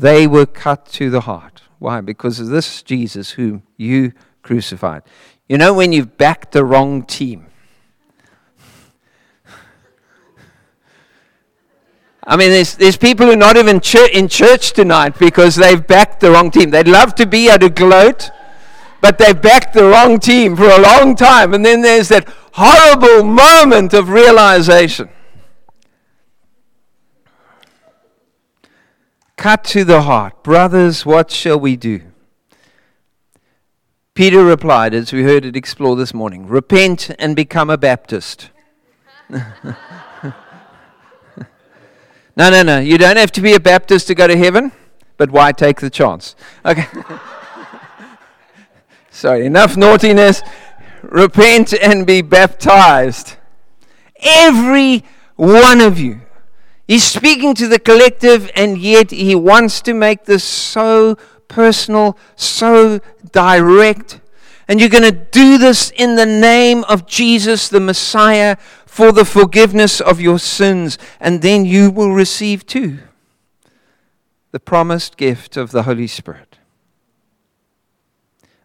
they 0.00 0.26
were 0.26 0.46
cut 0.46 0.86
to 0.86 1.10
the 1.10 1.22
heart. 1.22 1.62
Why? 1.78 2.00
Because 2.00 2.40
of 2.40 2.48
this 2.48 2.82
Jesus 2.82 3.32
whom 3.32 3.62
you 3.76 4.12
crucified. 4.42 5.02
You 5.48 5.58
know, 5.58 5.74
when 5.74 5.92
you've 5.92 6.16
backed 6.16 6.52
the 6.52 6.64
wrong 6.64 7.04
team, 7.04 7.46
I 12.24 12.36
mean, 12.36 12.50
there's, 12.50 12.74
there's 12.74 12.98
people 12.98 13.26
who 13.26 13.32
are 13.32 13.36
not 13.36 13.56
even 13.56 13.80
in 14.12 14.28
church 14.28 14.72
tonight 14.72 15.18
because 15.18 15.56
they've 15.56 15.84
backed 15.84 16.20
the 16.20 16.30
wrong 16.30 16.50
team. 16.50 16.70
They'd 16.70 16.86
love 16.86 17.14
to 17.14 17.26
be 17.26 17.48
at 17.48 17.62
a 17.62 17.70
gloat, 17.70 18.30
but 19.00 19.16
they've 19.16 19.40
backed 19.40 19.72
the 19.72 19.84
wrong 19.84 20.20
team 20.20 20.54
for 20.54 20.68
a 20.68 20.78
long 20.78 21.16
time. 21.16 21.54
And 21.54 21.64
then 21.64 21.80
there's 21.80 22.08
that 22.08 22.28
horrible 22.52 23.24
moment 23.24 23.94
of 23.94 24.10
realization. 24.10 25.08
Cut 29.38 29.64
to 29.66 29.84
the 29.84 30.02
heart. 30.02 30.42
Brothers, 30.42 31.06
what 31.06 31.30
shall 31.30 31.60
we 31.60 31.76
do? 31.76 32.02
Peter 34.12 34.44
replied, 34.44 34.92
as 34.92 35.12
we 35.12 35.22
heard 35.22 35.44
it 35.44 35.54
explore 35.54 35.94
this 35.94 36.12
morning 36.12 36.48
repent 36.48 37.12
and 37.20 37.36
become 37.36 37.70
a 37.70 37.78
Baptist. 37.78 38.50
no, 39.30 39.44
no, 42.36 42.62
no. 42.64 42.80
You 42.80 42.98
don't 42.98 43.16
have 43.16 43.30
to 43.30 43.40
be 43.40 43.54
a 43.54 43.60
Baptist 43.60 44.08
to 44.08 44.16
go 44.16 44.26
to 44.26 44.36
heaven, 44.36 44.72
but 45.16 45.30
why 45.30 45.52
take 45.52 45.80
the 45.80 45.88
chance? 45.88 46.34
Okay. 46.64 46.88
Sorry, 49.12 49.46
enough 49.46 49.76
naughtiness 49.76 50.42
repent 51.00 51.72
and 51.74 52.04
be 52.04 52.22
baptized. 52.22 53.36
Every 54.16 55.04
one 55.36 55.80
of 55.80 56.00
you. 56.00 56.22
He's 56.88 57.04
speaking 57.04 57.54
to 57.56 57.68
the 57.68 57.78
collective, 57.78 58.50
and 58.56 58.78
yet 58.78 59.10
he 59.10 59.34
wants 59.34 59.82
to 59.82 59.92
make 59.92 60.24
this 60.24 60.42
so 60.42 61.16
personal, 61.46 62.16
so 62.34 63.00
direct. 63.30 64.20
And 64.66 64.80
you're 64.80 64.88
going 64.88 65.02
to 65.04 65.12
do 65.12 65.58
this 65.58 65.90
in 65.90 66.16
the 66.16 66.24
name 66.24 66.84
of 66.84 67.06
Jesus, 67.06 67.68
the 67.68 67.78
Messiah, 67.78 68.56
for 68.86 69.12
the 69.12 69.26
forgiveness 69.26 70.00
of 70.00 70.18
your 70.18 70.38
sins. 70.38 70.96
And 71.20 71.42
then 71.42 71.66
you 71.66 71.90
will 71.90 72.12
receive 72.12 72.64
too 72.64 73.00
the 74.50 74.58
promised 74.58 75.18
gift 75.18 75.58
of 75.58 75.72
the 75.72 75.82
Holy 75.82 76.06
Spirit. 76.06 76.56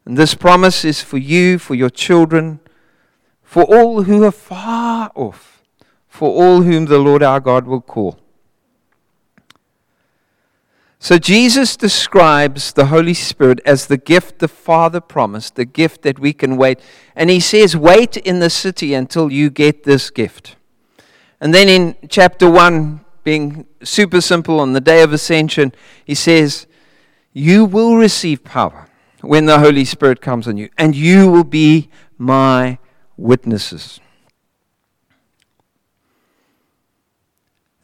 And 0.06 0.18
this 0.18 0.34
promise 0.34 0.86
is 0.86 1.02
for 1.02 1.18
you, 1.18 1.60
for 1.60 1.76
your 1.76 1.90
children, 1.90 2.62
for 3.42 3.64
all 3.64 4.04
who 4.04 4.24
are 4.24 4.32
far 4.32 5.12
off, 5.14 5.53
for 6.14 6.30
all 6.44 6.62
whom 6.62 6.86
the 6.86 7.00
Lord 7.00 7.24
our 7.24 7.40
God 7.40 7.66
will 7.66 7.82
call. 7.82 8.20
So 11.00 11.18
Jesus 11.18 11.76
describes 11.76 12.72
the 12.72 12.86
Holy 12.86 13.16
Spirit 13.16 13.60
as 13.66 13.88
the 13.88 13.98
gift 13.98 14.38
the 14.38 14.48
Father 14.48 15.02
promised, 15.02 15.56
the 15.56 15.66
gift 15.66 16.04
that 16.04 16.20
we 16.20 16.32
can 16.32 16.56
wait. 16.56 16.80
And 17.16 17.32
he 17.32 17.40
says, 17.40 17.76
Wait 17.76 18.16
in 18.16 18.42
the 18.42 18.52
city 18.52 18.94
until 18.94 19.32
you 19.32 19.50
get 19.50 19.86
this 19.86 20.12
gift. 20.12 20.56
And 21.42 21.52
then 21.52 21.68
in 21.68 21.96
chapter 22.10 22.48
1, 22.48 23.04
being 23.24 23.66
super 23.82 24.22
simple 24.22 24.60
on 24.60 24.74
the 24.74 24.82
day 24.82 25.02
of 25.02 25.14
ascension, 25.14 25.74
he 26.06 26.14
says, 26.14 26.68
You 27.34 27.66
will 27.66 27.98
receive 27.98 28.44
power 28.44 28.88
when 29.22 29.48
the 29.48 29.58
Holy 29.58 29.84
Spirit 29.84 30.22
comes 30.22 30.48
on 30.48 30.58
you, 30.58 30.70
and 30.78 30.96
you 30.96 31.28
will 31.28 31.44
be 31.44 31.90
my 32.20 32.78
witnesses. 33.18 34.00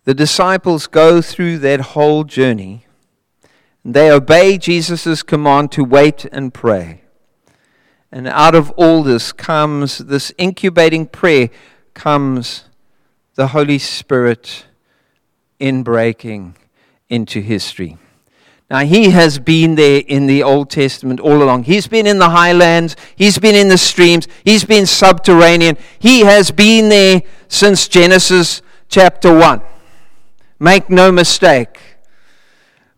The 0.10 0.16
disciples 0.16 0.88
go 0.88 1.22
through 1.22 1.60
that 1.60 1.82
whole 1.94 2.24
journey. 2.24 2.88
They 3.86 4.10
obey 4.10 4.58
Jesus' 4.58 5.22
command 5.22 5.72
to 5.74 5.84
wait 5.84 6.25
and 6.32 6.51
pray. 6.51 7.04
And 8.12 8.28
out 8.28 8.56
of 8.56 8.72
all 8.72 9.04
this 9.04 9.32
comes 9.32 10.00
this 10.00 10.34
incubating 10.39 11.06
prayer, 11.06 11.51
comes 11.94 12.63
the 13.36 13.50
Holy 13.50 13.78
Spirit 13.78 14.66
in 15.60 15.84
breaking 15.84 16.58
into 17.08 17.39
history. 17.42 18.00
Now, 18.68 18.80
he 18.80 19.12
has 19.12 19.38
been 19.38 19.75
there 19.75 20.01
in 20.08 20.25
the 20.25 20.42
Old 20.42 20.72
Testament 20.72 21.20
all 21.20 21.44
along. 21.44 21.66
He's 21.66 21.86
been 21.86 22.08
in 22.08 22.18
the 22.18 22.32
highlands, 22.32 22.96
he's 23.16 23.38
been 23.38 23.54
in 23.54 23.68
the 23.68 23.78
streams, 23.78 24.28
he's 24.44 24.66
been 24.66 24.88
subterranean. 24.88 25.78
He 26.00 26.22
has 26.22 26.50
been 26.50 26.89
there 26.89 27.22
since 27.48 27.88
Genesis 27.88 28.63
chapter 28.88 29.32
1. 29.38 29.62
Make 30.60 30.89
no 30.89 31.12
mistake. 31.12 31.80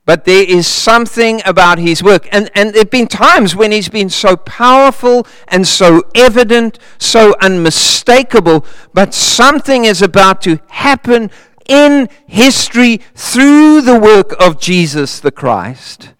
But 0.03 0.25
there 0.25 0.44
is 0.44 0.65
something 0.65 1.41
about 1.46 1.77
his 1.77 2.01
work. 2.01 2.27
And, 2.32 2.50
and 2.56 2.74
there 2.74 2.82
have 2.82 2.89
been 2.89 3.08
times 3.08 3.56
when 3.56 3.72
he's 3.72 3.88
been 3.88 4.10
so 4.10 4.36
powerful 4.36 5.27
and 5.48 5.68
so 5.68 6.03
evident, 6.15 6.80
so 6.98 7.36
unmistakable. 7.39 8.65
But 8.94 9.13
something 9.13 9.86
is 9.86 10.01
about 10.01 10.41
to 10.41 10.60
happen 10.70 11.30
in 11.68 12.10
history 12.27 13.00
through 13.13 13.82
the 13.82 14.00
work 14.00 14.34
of 14.41 14.60
Jesus 14.60 15.20
the 15.20 15.32
Christ 15.32 16.13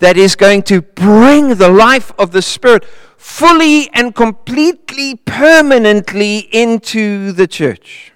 that 0.00 0.16
is 0.16 0.36
going 0.36 0.62
to 0.64 0.82
bring 0.82 1.54
the 1.54 1.68
life 1.68 2.12
of 2.18 2.32
the 2.32 2.42
Spirit 2.42 2.84
fully 3.16 3.88
and 3.94 4.14
completely, 4.14 5.14
permanently 5.14 6.48
into 6.52 7.32
the 7.32 7.46
church 7.46 8.12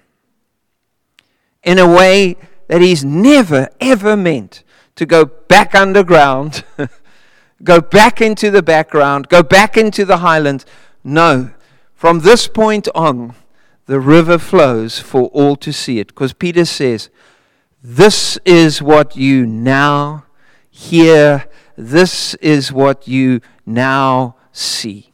in 1.62 1.78
a 1.78 1.86
way 1.86 2.36
that 2.72 2.80
He's 2.80 3.04
never, 3.04 3.68
ever 3.82 4.16
meant 4.16 4.64
to 4.94 5.04
go 5.04 5.26
back 5.26 5.74
underground, 5.74 6.64
go 7.62 7.82
back 7.82 8.22
into 8.22 8.50
the 8.50 8.62
background, 8.62 9.28
go 9.28 9.42
back 9.42 9.76
into 9.76 10.06
the 10.06 10.18
highlands. 10.18 10.64
No, 11.04 11.50
from 11.94 12.20
this 12.20 12.48
point 12.48 12.88
on, 12.94 13.34
the 13.84 14.00
river 14.00 14.38
flows 14.38 14.98
for 14.98 15.24
all 15.34 15.54
to 15.56 15.70
see 15.70 15.98
it. 15.98 16.06
Because 16.06 16.32
Peter 16.32 16.64
says, 16.64 17.10
This 17.82 18.38
is 18.46 18.80
what 18.80 19.16
you 19.16 19.44
now 19.44 20.24
hear, 20.70 21.44
this 21.76 22.32
is 22.36 22.72
what 22.72 23.06
you 23.06 23.42
now 23.66 24.36
see. 24.50 25.12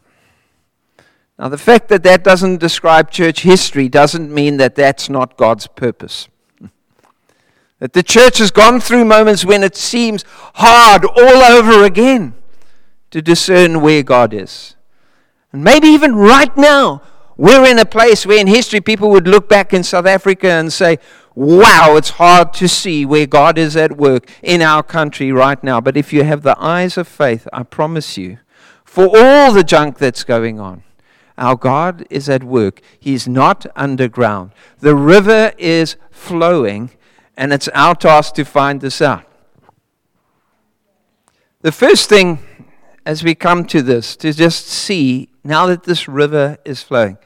Now, 1.36 1.48
the 1.48 1.58
fact 1.58 1.88
that 1.88 2.04
that 2.04 2.22
doesn't 2.22 2.58
describe 2.58 3.10
church 3.10 3.40
history 3.40 3.88
doesn't 3.88 4.32
mean 4.32 4.58
that 4.58 4.76
that's 4.76 5.08
not 5.08 5.36
God's 5.36 5.66
purpose. 5.66 6.28
That 7.80 7.92
the 7.92 8.02
church 8.02 8.38
has 8.38 8.50
gone 8.50 8.80
through 8.80 9.04
moments 9.04 9.44
when 9.44 9.62
it 9.62 9.76
seems 9.76 10.24
hard 10.54 11.04
all 11.04 11.42
over 11.42 11.84
again 11.84 12.34
to 13.10 13.22
discern 13.22 13.80
where 13.80 14.02
God 14.02 14.34
is. 14.34 14.74
And 15.52 15.62
maybe 15.62 15.88
even 15.88 16.16
right 16.16 16.54
now, 16.56 17.02
we're 17.36 17.64
in 17.64 17.78
a 17.78 17.86
place 17.86 18.26
where 18.26 18.40
in 18.40 18.48
history 18.48 18.80
people 18.80 19.10
would 19.10 19.28
look 19.28 19.48
back 19.48 19.72
in 19.72 19.84
South 19.84 20.06
Africa 20.06 20.48
and 20.50 20.72
say, 20.72 20.98
wow, 21.34 21.94
it's 21.96 22.10
hard 22.10 22.52
to 22.54 22.68
see 22.68 23.06
where 23.06 23.26
God 23.26 23.58
is 23.58 23.76
at 23.76 23.96
work 23.96 24.28
in 24.42 24.60
our 24.60 24.82
country 24.82 25.30
right 25.30 25.62
now. 25.62 25.80
But 25.80 25.96
if 25.96 26.12
you 26.12 26.24
have 26.24 26.42
the 26.42 26.58
eyes 26.58 26.98
of 26.98 27.06
faith, 27.06 27.46
I 27.52 27.62
promise 27.62 28.18
you, 28.18 28.38
for 28.84 29.08
all 29.16 29.52
the 29.52 29.62
junk 29.62 29.98
that's 29.98 30.24
going 30.24 30.58
on, 30.58 30.82
our 31.38 31.54
God 31.54 32.04
is 32.10 32.28
at 32.28 32.42
work. 32.42 32.80
He's 32.98 33.28
not 33.28 33.66
underground. 33.76 34.50
The 34.80 34.96
river 34.96 35.52
is 35.56 35.94
flowing, 36.10 36.90
and 37.38 37.52
it's 37.52 37.68
our 37.68 37.94
task 37.94 38.34
to 38.34 38.44
find 38.44 38.80
this 38.80 39.00
out. 39.00 39.24
The 41.60 41.70
first 41.70 42.08
thing 42.08 42.40
as 43.06 43.22
we 43.22 43.34
come 43.34 43.64
to 43.66 43.80
this, 43.80 44.16
to 44.16 44.32
just 44.32 44.66
see 44.66 45.30
now 45.44 45.66
that 45.66 45.84
this 45.84 46.08
river 46.08 46.58
is 46.64 46.82
flowing, 46.82 47.16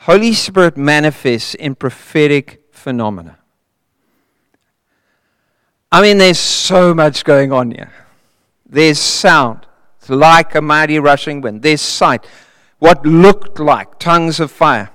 Holy 0.00 0.34
Spirit 0.34 0.76
manifests 0.76 1.54
in 1.54 1.74
prophetic 1.74 2.62
phenomena. 2.70 3.38
I 5.90 6.02
mean, 6.02 6.18
there's 6.18 6.38
so 6.38 6.94
much 6.94 7.24
going 7.24 7.50
on 7.50 7.70
here. 7.70 7.92
There's 8.68 8.98
sound, 8.98 9.66
it's 9.98 10.10
like 10.10 10.54
a 10.54 10.60
mighty 10.60 10.98
rushing 10.98 11.40
wind. 11.40 11.62
There's 11.62 11.80
sight, 11.80 12.26
what 12.78 13.04
looked 13.06 13.58
like 13.58 13.98
tongues 13.98 14.40
of 14.40 14.52
fire. 14.52 14.90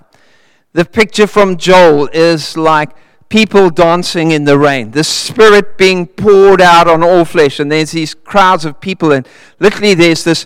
The 0.74 0.86
picture 0.86 1.27
from 1.27 1.57
Joel 1.57 2.07
is 2.13 2.55
like 2.55 2.91
people 3.34 3.72
dancing 3.72 4.30
in 4.30 4.44
the 4.44 4.60
rain, 4.60 4.92
the 4.92 5.04
Spirit 5.04 5.75
being 5.75 6.06
poured 6.06 6.62
out 6.62 6.88
on 6.88 7.02
all 7.04 7.25
flesh, 7.25 7.60
and 7.60 7.72
there's 7.72 7.90
these 7.90 8.13
crowds 8.13 8.63
of 8.63 8.80
people, 8.80 9.12
and 9.12 9.28
literally 9.58 9.96
there's 9.96 10.24
this 10.24 10.46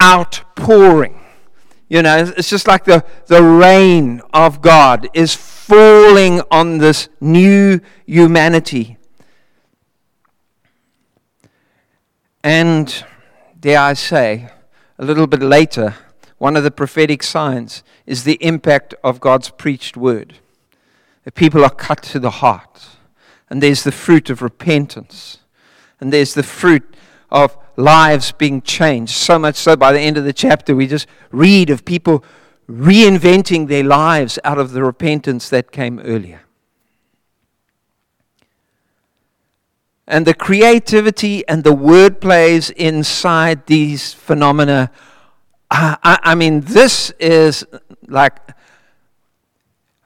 outpouring. 0.00 1.18
You 1.88 2.02
know, 2.02 2.32
it's 2.36 2.48
just 2.48 2.68
like 2.68 2.84
the, 2.84 3.04
the 3.26 3.42
rain 3.42 4.22
of 4.32 4.62
God 4.62 5.08
is 5.12 5.34
falling 5.34 6.40
on 6.52 6.78
this 6.78 7.08
new 7.20 7.80
humanity. 8.06 8.96
And 12.44 13.04
dare 13.58 13.80
I 13.80 13.94
say, 13.94 14.50
a 15.00 15.04
little 15.04 15.26
bit 15.26 15.42
later, 15.42 15.96
one 16.38 16.56
of 16.56 16.62
the 16.62 16.70
prophetic 16.70 17.24
signs 17.24 17.82
is 18.06 18.22
the 18.22 18.38
impact 18.40 18.94
of 19.02 19.18
God's 19.18 19.50
preached 19.50 19.96
word. 19.96 20.38
The 21.30 21.34
people 21.34 21.62
are 21.62 21.70
cut 21.70 22.02
to 22.02 22.18
the 22.18 22.30
heart. 22.42 22.88
And 23.48 23.62
there's 23.62 23.84
the 23.84 23.92
fruit 23.92 24.30
of 24.30 24.42
repentance. 24.42 25.38
And 26.00 26.12
there's 26.12 26.34
the 26.34 26.42
fruit 26.42 26.96
of 27.30 27.56
lives 27.76 28.32
being 28.32 28.62
changed. 28.62 29.12
So 29.12 29.38
much 29.38 29.54
so 29.54 29.76
by 29.76 29.92
the 29.92 30.00
end 30.00 30.16
of 30.16 30.24
the 30.24 30.32
chapter, 30.32 30.74
we 30.74 30.88
just 30.88 31.06
read 31.30 31.70
of 31.70 31.84
people 31.84 32.24
reinventing 32.68 33.68
their 33.68 33.84
lives 33.84 34.40
out 34.42 34.58
of 34.58 34.72
the 34.72 34.82
repentance 34.82 35.48
that 35.50 35.70
came 35.70 36.00
earlier. 36.00 36.40
And 40.08 40.26
the 40.26 40.34
creativity 40.34 41.46
and 41.46 41.62
the 41.62 41.72
word 41.72 42.20
plays 42.20 42.70
inside 42.70 43.66
these 43.66 44.12
phenomena. 44.12 44.90
I, 45.70 45.96
I, 46.02 46.18
I 46.24 46.34
mean, 46.34 46.62
this 46.62 47.12
is 47.20 47.64
like, 48.08 48.36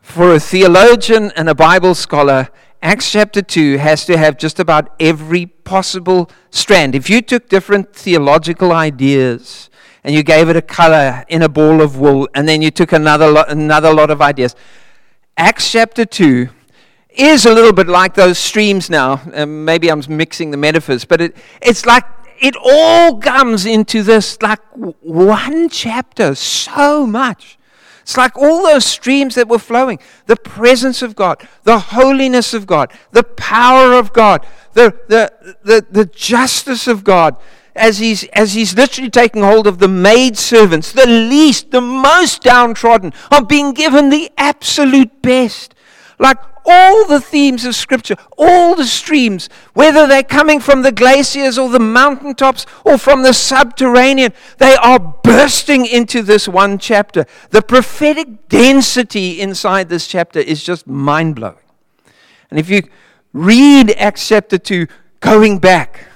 for 0.04 0.34
a 0.34 0.38
theologian 0.38 1.32
and 1.34 1.49
a 1.49 1.54
Bible 1.54 1.94
scholar, 1.94 2.50
Acts 2.82 3.11
chapter 3.11 3.40
2 3.40 3.78
has 3.78 4.04
to 4.04 4.18
have 4.18 4.37
just 4.37 4.61
about 4.61 4.94
every 5.00 5.46
possible 5.46 6.30
strand. 6.50 6.94
If 6.94 7.08
you 7.08 7.23
took 7.23 7.49
different 7.49 7.96
theological 7.96 8.70
ideas 8.70 9.70
and 10.04 10.14
you 10.14 10.23
gave 10.23 10.50
it 10.50 10.56
a 10.56 10.62
color 10.62 11.25
in 11.28 11.40
a 11.40 11.49
ball 11.49 11.80
of 11.80 11.99
wool, 11.99 12.28
and 12.34 12.46
then 12.46 12.61
you 12.61 12.70
took 12.70 12.92
another, 12.92 13.28
lo- 13.28 13.44
another 13.49 13.92
lot 13.92 14.11
of 14.11 14.20
ideas, 14.20 14.54
Acts 15.38 15.73
chapter 15.73 16.04
2 16.04 16.50
is 17.08 17.46
a 17.46 17.52
little 17.52 17.73
bit 17.73 17.88
like 17.88 18.12
those 18.12 18.38
streams 18.38 18.90
now. 18.90 19.23
Um, 19.32 19.64
maybe 19.64 19.90
I'm 19.90 20.02
mixing 20.06 20.50
the 20.50 20.58
metaphors, 20.58 21.06
but 21.06 21.23
it, 21.23 21.37
it's 21.62 21.87
like 21.87 22.04
it 22.38 22.54
all 22.62 23.18
comes 23.18 23.64
into 23.64 24.02
this 24.02 24.40
like 24.42 24.60
one 25.00 25.71
chapter 25.71 26.34
so 26.34 27.06
much. 27.06 27.56
It's 28.04 28.19
like 28.19 28.36
all 28.36 28.62
those 28.64 28.84
streams 28.84 29.34
that 29.34 29.49
were 29.49 29.58
flowing 29.58 29.99
the 30.26 30.36
presence 30.36 31.00
of 31.00 31.17
God, 31.17 31.49
the 31.62 31.78
holiness 31.78 32.52
of 32.52 32.67
God, 32.67 32.93
the 33.12 33.23
power 33.23 33.95
of 33.95 34.12
God, 34.12 34.47
the, 34.75 34.95
the, 35.08 35.56
the, 35.62 35.86
the 35.90 36.04
justice 36.04 36.86
of 36.86 37.02
God. 37.02 37.36
As 37.75 37.99
he's, 37.99 38.25
as 38.34 38.52
he's 38.52 38.76
literally 38.76 39.08
taking 39.08 39.43
hold 39.43 39.67
of 39.67 39.78
the 39.78 39.88
maid 39.88 40.36
servants, 40.36 40.93
the 40.93 41.06
least, 41.06 41.71
the 41.71 41.80
most 41.80 42.43
downtrodden, 42.43 43.14
are 43.32 43.45
being 43.45 43.73
given 43.73 44.10
the 44.10 44.30
absolute 44.36 45.23
best. 45.23 45.74
Like 46.18 46.38
all 46.64 47.06
the 47.06 47.20
themes 47.20 47.64
of 47.64 47.74
Scripture, 47.74 48.16
all 48.38 48.74
the 48.74 48.86
streams, 48.86 49.48
whether 49.74 50.06
they're 50.06 50.22
coming 50.22 50.60
from 50.60 50.82
the 50.82 50.92
glaciers 50.92 51.58
or 51.58 51.68
the 51.68 51.80
mountaintops 51.80 52.66
or 52.84 52.98
from 52.98 53.22
the 53.22 53.32
subterranean, 53.32 54.32
they 54.58 54.76
are 54.76 54.98
bursting 54.98 55.86
into 55.86 56.22
this 56.22 56.48
one 56.48 56.78
chapter. 56.78 57.26
The 57.50 57.62
prophetic 57.62 58.48
density 58.48 59.40
inside 59.40 59.88
this 59.88 60.06
chapter 60.06 60.38
is 60.38 60.62
just 60.62 60.86
mind 60.86 61.36
blowing. 61.36 61.56
And 62.50 62.58
if 62.58 62.70
you 62.70 62.82
read 63.32 63.90
Acts 63.92 64.28
chapter 64.28 64.58
2, 64.58 64.86
going 65.20 65.58
back, 65.58 66.06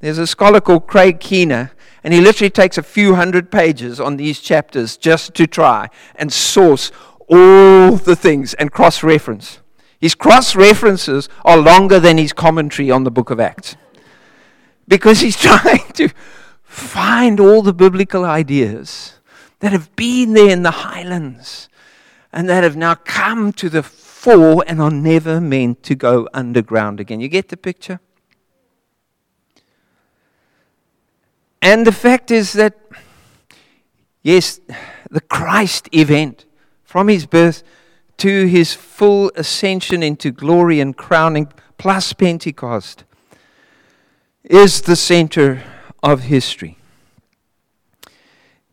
there's 0.00 0.18
a 0.18 0.26
scholar 0.26 0.60
called 0.60 0.86
Craig 0.86 1.20
Keener. 1.20 1.72
And 2.04 2.14
he 2.14 2.20
literally 2.20 2.50
takes 2.50 2.78
a 2.78 2.82
few 2.82 3.16
hundred 3.16 3.50
pages 3.50 3.98
on 3.98 4.16
these 4.16 4.40
chapters 4.40 4.96
just 4.96 5.34
to 5.34 5.46
try 5.46 5.88
and 6.14 6.32
source 6.32 6.92
all 7.28 7.96
the 7.96 8.16
things 8.16 8.54
and 8.54 8.72
cross 8.72 9.02
reference. 9.02 9.60
His 10.00 10.14
cross 10.14 10.54
references 10.54 11.28
are 11.44 11.58
longer 11.58 11.98
than 11.98 12.18
his 12.18 12.32
commentary 12.32 12.90
on 12.90 13.04
the 13.04 13.10
book 13.10 13.30
of 13.30 13.40
Acts 13.40 13.76
because 14.86 15.20
he's 15.20 15.36
trying 15.40 15.92
to 15.94 16.08
find 16.62 17.40
all 17.40 17.62
the 17.62 17.72
biblical 17.72 18.24
ideas 18.24 19.14
that 19.60 19.72
have 19.72 19.94
been 19.96 20.34
there 20.34 20.50
in 20.50 20.62
the 20.62 20.70
highlands 20.70 21.68
and 22.32 22.48
that 22.48 22.62
have 22.62 22.76
now 22.76 22.94
come 22.94 23.52
to 23.54 23.68
the 23.68 23.82
fore 23.82 24.64
and 24.66 24.80
are 24.80 24.90
never 24.90 25.40
meant 25.40 25.82
to 25.82 25.94
go 25.94 26.28
underground 26.32 27.00
again. 27.00 27.20
You 27.20 27.28
get 27.28 27.48
the 27.48 27.56
picture? 27.56 28.00
And 31.60 31.86
the 31.86 31.92
fact 31.92 32.30
is 32.30 32.52
that, 32.52 32.78
yes, 34.22 34.60
the 35.10 35.20
Christ 35.20 35.88
event 35.92 36.44
from 36.88 37.08
his 37.08 37.26
birth 37.26 37.62
to 38.16 38.46
his 38.46 38.72
full 38.72 39.30
ascension 39.36 40.02
into 40.02 40.30
glory 40.30 40.80
and 40.80 40.96
crowning, 40.96 41.46
plus 41.76 42.14
Pentecost, 42.14 43.04
is 44.42 44.80
the 44.80 44.96
center 44.96 45.62
of 46.02 46.22
history. 46.22 46.78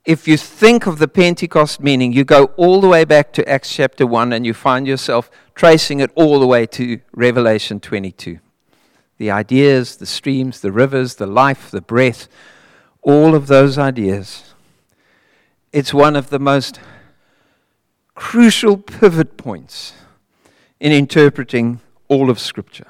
If 0.05 0.29
you 0.29 0.37
think 0.37 0.87
of 0.87 0.97
the 0.97 1.09
Pentecost 1.09 1.81
meaning, 1.81 2.13
you 2.13 2.23
go 2.23 2.45
all 2.55 2.79
the 2.79 2.87
way 2.87 3.03
back 3.03 3.33
to 3.33 3.49
Acts 3.49 3.75
chapter 3.75 4.07
1 4.07 4.31
and 4.31 4.45
you 4.45 4.53
find 4.53 4.87
yourself 4.87 5.29
tracing 5.53 5.99
it 5.99 6.09
all 6.15 6.39
the 6.39 6.47
way 6.47 6.65
to 6.67 7.01
Revelation 7.11 7.81
22. 7.81 8.39
The 9.17 9.29
ideas, 9.29 9.97
the 9.97 10.05
streams, 10.05 10.61
the 10.61 10.71
rivers, 10.71 11.15
the 11.15 11.27
life, 11.27 11.69
the 11.69 11.81
breath, 11.81 12.29
all 13.01 13.35
of 13.35 13.47
those 13.47 13.77
ideas. 13.77 14.53
It's 15.73 15.93
one 15.93 16.15
of 16.15 16.29
the 16.29 16.39
most 16.39 16.79
crucial 18.15 18.77
pivot 18.77 19.37
points 19.37 19.93
in 20.79 20.91
interpreting 20.91 21.81
all 22.07 22.29
of 22.29 22.39
Scripture. 22.39 22.87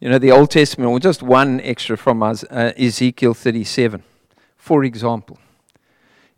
You 0.00 0.08
know, 0.08 0.18
the 0.18 0.30
Old 0.30 0.50
Testament, 0.50 0.90
or 0.90 1.00
just 1.00 1.22
one 1.22 1.60
extra 1.60 1.98
from 1.98 2.22
us, 2.22 2.44
uh, 2.44 2.72
Ezekiel 2.78 3.34
37, 3.34 4.04
for 4.56 4.84
example. 4.84 5.38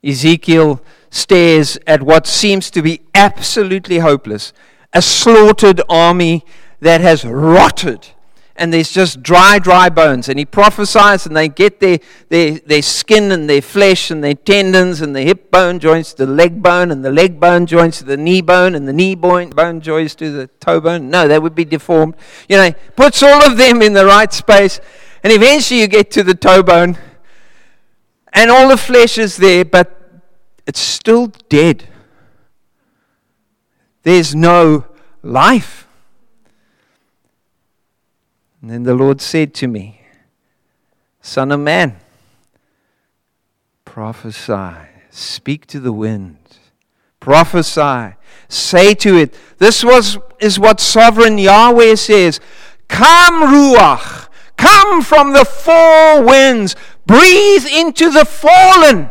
Ezekiel 0.02 0.82
stares 1.10 1.78
at 1.86 2.02
what 2.02 2.26
seems 2.26 2.70
to 2.70 2.80
be 2.80 3.02
absolutely 3.14 3.98
hopeless 3.98 4.52
a 4.92 5.02
slaughtered 5.02 5.80
army 5.88 6.44
that 6.80 7.00
has 7.00 7.24
rotted 7.24 8.08
and 8.60 8.74
there's 8.74 8.92
just 8.92 9.22
dry, 9.22 9.58
dry 9.58 9.88
bones. 9.88 10.28
And 10.28 10.38
he 10.38 10.44
prophesies, 10.44 11.24
and 11.24 11.34
they 11.34 11.48
get 11.48 11.80
their, 11.80 11.98
their, 12.28 12.58
their 12.58 12.82
skin 12.82 13.32
and 13.32 13.48
their 13.48 13.62
flesh 13.62 14.10
and 14.10 14.22
their 14.22 14.34
tendons 14.34 15.00
and 15.00 15.16
the 15.16 15.22
hip 15.22 15.50
bone 15.50 15.78
joints 15.78 16.12
to 16.14 16.26
the 16.26 16.32
leg 16.32 16.62
bone, 16.62 16.90
and 16.90 17.02
the 17.02 17.10
leg 17.10 17.40
bone 17.40 17.64
joints 17.64 17.98
to 18.00 18.04
the 18.04 18.18
knee 18.18 18.42
bone, 18.42 18.74
and 18.74 18.86
the 18.86 18.92
knee 18.92 19.14
bone, 19.14 19.48
bone 19.48 19.80
joints 19.80 20.14
to 20.16 20.30
the 20.30 20.46
toe 20.46 20.78
bone. 20.78 21.08
No, 21.08 21.26
they 21.26 21.38
would 21.38 21.54
be 21.54 21.64
deformed. 21.64 22.16
You 22.50 22.58
know, 22.58 22.72
puts 22.96 23.22
all 23.22 23.42
of 23.42 23.56
them 23.56 23.80
in 23.80 23.94
the 23.94 24.04
right 24.04 24.30
space, 24.30 24.78
and 25.24 25.32
eventually 25.32 25.80
you 25.80 25.86
get 25.86 26.10
to 26.10 26.22
the 26.22 26.34
toe 26.34 26.62
bone, 26.62 26.98
and 28.34 28.50
all 28.50 28.68
the 28.68 28.76
flesh 28.76 29.16
is 29.16 29.38
there, 29.38 29.64
but 29.64 30.22
it's 30.66 30.80
still 30.80 31.28
dead. 31.48 31.88
There's 34.02 34.34
no 34.34 34.84
life. 35.22 35.86
And 38.60 38.70
then 38.70 38.82
the 38.82 38.94
Lord 38.94 39.20
said 39.20 39.54
to 39.54 39.68
me, 39.68 40.02
Son 41.22 41.52
of 41.52 41.60
man, 41.60 41.96
prophesy, 43.84 44.88
speak 45.10 45.66
to 45.66 45.80
the 45.80 45.92
wind, 45.92 46.36
prophesy. 47.20 48.16
Say 48.48 48.94
to 48.94 49.16
it, 49.16 49.34
this 49.58 49.84
was, 49.84 50.18
is 50.40 50.58
what 50.58 50.80
sovereign 50.80 51.38
Yahweh 51.38 51.94
says 51.94 52.40
Come, 52.88 53.42
Ruach, 53.42 54.28
come 54.56 55.02
from 55.02 55.32
the 55.32 55.44
four 55.44 56.22
winds, 56.22 56.74
breathe 57.06 57.66
into 57.66 58.10
the 58.10 58.24
fallen. 58.24 59.08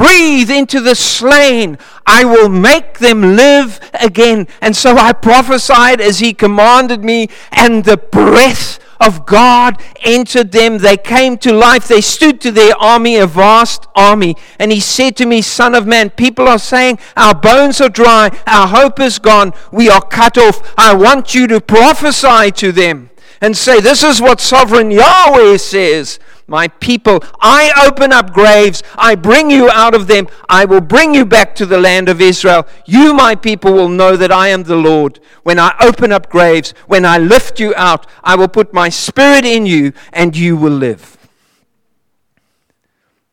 Breathe 0.00 0.50
into 0.50 0.80
the 0.80 0.94
slain. 0.94 1.76
I 2.06 2.24
will 2.24 2.48
make 2.48 3.00
them 3.00 3.36
live 3.36 3.78
again. 3.92 4.48
And 4.62 4.74
so 4.74 4.96
I 4.96 5.12
prophesied 5.12 6.00
as 6.00 6.20
he 6.20 6.32
commanded 6.32 7.04
me, 7.04 7.28
and 7.52 7.84
the 7.84 7.98
breath 7.98 8.78
of 8.98 9.26
God 9.26 9.78
entered 10.00 10.52
them. 10.52 10.78
They 10.78 10.96
came 10.96 11.36
to 11.38 11.52
life. 11.52 11.86
They 11.86 12.00
stood 12.00 12.40
to 12.40 12.50
their 12.50 12.74
army, 12.78 13.16
a 13.16 13.26
vast 13.26 13.88
army. 13.94 14.36
And 14.58 14.72
he 14.72 14.80
said 14.80 15.16
to 15.18 15.26
me, 15.26 15.42
Son 15.42 15.74
of 15.74 15.86
man, 15.86 16.08
people 16.08 16.48
are 16.48 16.58
saying, 16.58 16.98
Our 17.14 17.34
bones 17.34 17.78
are 17.82 17.90
dry, 17.90 18.30
our 18.46 18.68
hope 18.68 19.00
is 19.00 19.18
gone, 19.18 19.52
we 19.70 19.90
are 19.90 20.00
cut 20.00 20.38
off. 20.38 20.72
I 20.78 20.94
want 20.94 21.34
you 21.34 21.46
to 21.48 21.60
prophesy 21.60 22.52
to 22.52 22.72
them 22.72 23.10
and 23.42 23.54
say, 23.54 23.82
This 23.82 24.02
is 24.02 24.22
what 24.22 24.40
sovereign 24.40 24.90
Yahweh 24.90 25.58
says 25.58 26.18
my 26.50 26.66
people. 26.66 27.22
I 27.40 27.72
open 27.86 28.12
up 28.12 28.32
graves. 28.34 28.82
I 28.98 29.14
bring 29.14 29.50
you 29.50 29.70
out 29.70 29.94
of 29.94 30.08
them. 30.08 30.26
I 30.48 30.64
will 30.64 30.80
bring 30.80 31.14
you 31.14 31.24
back 31.24 31.54
to 31.54 31.64
the 31.64 31.78
land 31.78 32.08
of 32.08 32.20
Israel. 32.20 32.66
You, 32.84 33.14
my 33.14 33.36
people, 33.36 33.72
will 33.72 33.88
know 33.88 34.16
that 34.16 34.32
I 34.32 34.48
am 34.48 34.64
the 34.64 34.76
Lord. 34.76 35.20
When 35.44 35.60
I 35.60 35.74
open 35.80 36.10
up 36.10 36.28
graves, 36.28 36.74
when 36.88 37.06
I 37.06 37.18
lift 37.18 37.60
you 37.60 37.72
out, 37.76 38.06
I 38.24 38.34
will 38.34 38.48
put 38.48 38.74
my 38.74 38.88
spirit 38.88 39.44
in 39.44 39.64
you 39.64 39.92
and 40.12 40.36
you 40.36 40.56
will 40.56 40.72
live. 40.72 41.16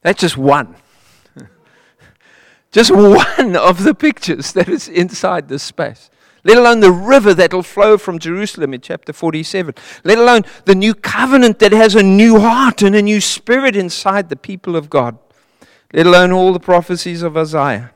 That's 0.04 0.22
just 0.22 0.38
one. 0.38 0.76
just 2.72 2.92
one 2.92 3.56
of 3.56 3.84
the 3.84 3.96
pictures 3.96 4.54
that 4.54 4.70
is 4.70 4.88
inside 4.88 5.50
this 5.50 5.64
space 5.64 6.12
let 6.48 6.58
alone 6.58 6.80
the 6.80 6.92
river 6.94 7.34
that 7.34 7.54
will 7.54 7.62
flow 7.62 7.98
from 7.98 8.20
Jerusalem 8.20 8.74
in 8.74 8.80
chapter 8.80 9.12
47, 9.12 9.76
let 10.06 10.18
alone 10.18 10.44
the 10.64 10.76
new 10.76 10.96
covenant 10.96 11.60
that 11.60 11.74
has 11.74 11.94
a 11.94 12.02
new 12.02 12.40
heart 12.40 12.82
and 12.82 12.96
a 12.96 13.02
new 13.02 13.20
spirit 13.20 13.76
inside 13.76 14.30
the 14.30 14.38
people 14.38 14.78
of 14.78 14.90
God, 14.90 15.18
let 15.92 16.08
alone 16.08 16.32
all 16.32 16.54
the 16.54 16.60
prophecies 16.60 17.22
of 17.22 17.36
Isaiah. 17.36 17.92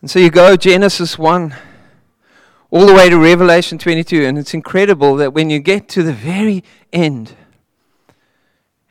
And 0.00 0.10
so 0.10 0.18
you 0.18 0.30
go 0.30 0.56
Genesis 0.56 1.18
1 1.18 1.54
all 2.70 2.86
the 2.86 2.94
way 2.94 3.10
to 3.10 3.18
Revelation 3.18 3.76
22, 3.76 4.24
and 4.24 4.38
it's 4.38 4.54
incredible 4.54 5.14
that 5.16 5.34
when 5.34 5.50
you 5.50 5.58
get 5.58 5.90
to 5.90 6.02
the 6.02 6.14
very 6.14 6.64
end, 6.90 7.36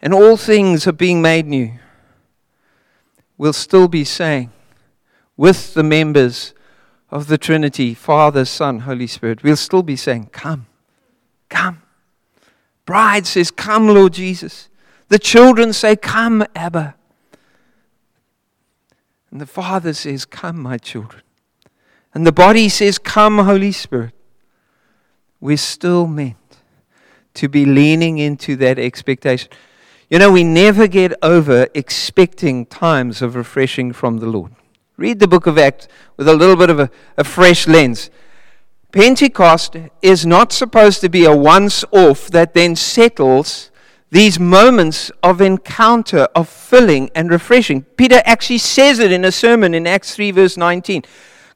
and 0.04 0.14
all 0.14 0.38
things 0.38 0.86
are 0.86 0.92
being 0.92 1.20
made 1.20 1.48
new, 1.48 1.72
we'll 3.40 3.54
still 3.54 3.88
be 3.88 4.04
saying, 4.04 4.52
with 5.38 5.74
the 5.74 5.84
members 5.84 6.54
of 7.10 7.28
the 7.28 7.38
Trinity, 7.38 7.94
Father, 7.94 8.46
Son, 8.46 8.80
Holy 8.80 9.08
Spirit, 9.08 9.44
we'll 9.44 9.56
still 9.56 9.84
be 9.84 9.96
saying, 9.96 10.30
Come, 10.32 10.68
come. 11.50 11.82
Bride 12.86 13.26
says, 13.28 13.52
Come, 13.52 13.88
Lord 13.88 14.14
Jesus. 14.14 14.70
The 15.10 15.20
children 15.20 15.74
say, 15.74 15.96
Come, 15.96 16.46
Abba. 16.56 16.96
And 19.30 19.40
the 19.40 19.46
Father 19.46 19.94
says, 19.94 20.26
Come, 20.26 20.62
my 20.62 20.78
children. 20.78 21.22
And 22.14 22.26
the 22.28 22.32
body 22.32 22.70
says, 22.70 22.98
Come, 22.98 23.40
Holy 23.40 23.72
Spirit. 23.72 24.14
We're 25.40 25.58
still 25.58 26.08
meant 26.08 26.36
to 27.34 27.50
be 27.50 27.66
leaning 27.66 28.18
into 28.20 28.56
that 28.58 28.78
expectation. 28.78 29.50
You 30.10 30.20
know, 30.20 30.32
we 30.32 30.44
never 30.44 30.88
get 30.88 31.14
over 31.24 31.68
expecting 31.74 32.66
times 32.66 33.22
of 33.22 33.36
refreshing 33.36 33.94
from 33.94 34.18
the 34.18 34.28
Lord. 34.28 34.52
Read 35.02 35.18
the 35.18 35.28
book 35.28 35.48
of 35.48 35.58
Acts 35.58 35.88
with 36.16 36.28
a 36.28 36.36
little 36.36 36.56
bit 36.56 36.70
of 36.70 36.80
a, 36.80 36.92
a 37.18 37.24
fresh 37.24 37.68
lens. 37.68 38.12
Pentecost 38.92 39.76
is 40.04 40.28
not 40.28 40.52
supposed 40.52 41.02
to 41.02 41.10
be 41.10 41.26
a 41.26 41.36
once 41.36 41.84
off 41.92 42.28
that 42.28 42.54
then 42.54 42.76
settles 42.76 43.72
these 44.12 44.40
moments 44.40 45.10
of 45.24 45.42
encounter, 45.42 46.28
of 46.36 46.48
filling 46.48 47.10
and 47.16 47.32
refreshing. 47.32 47.82
Peter 47.82 48.22
actually 48.26 48.60
says 48.60 49.00
it 49.00 49.12
in 49.12 49.26
a 49.26 49.32
sermon 49.32 49.74
in 49.74 49.88
Acts 49.88 50.14
3, 50.14 50.30
verse 50.30 50.56
19. 50.56 51.02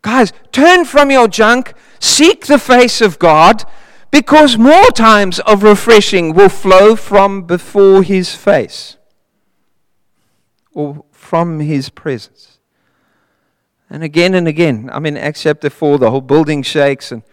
Guys, 0.01 0.33
turn 0.51 0.83
from 0.83 1.11
your 1.11 1.27
junk, 1.27 1.75
seek 1.99 2.47
the 2.47 2.57
face 2.57 2.99
of 2.99 3.19
God, 3.19 3.63
because 4.09 4.57
more 4.57 4.89
times 4.89 5.39
of 5.41 5.61
refreshing 5.61 6.33
will 6.33 6.49
flow 6.49 6.95
from 6.95 7.43
before 7.43 8.01
his 8.01 8.33
face 8.33 8.97
or 10.73 11.05
from 11.11 11.59
his 11.59 11.89
presence. 11.89 12.54
And 13.89 14.03
again 14.03 14.33
and 14.33 14.47
again, 14.47 14.89
I 14.91 14.99
mean, 14.99 15.15
Acts 15.17 15.43
chapter 15.43 15.69
4, 15.69 15.99
the 15.99 16.11
whole 16.11 16.21
building 16.21 16.63
shakes. 16.63 17.11
And 17.11 17.23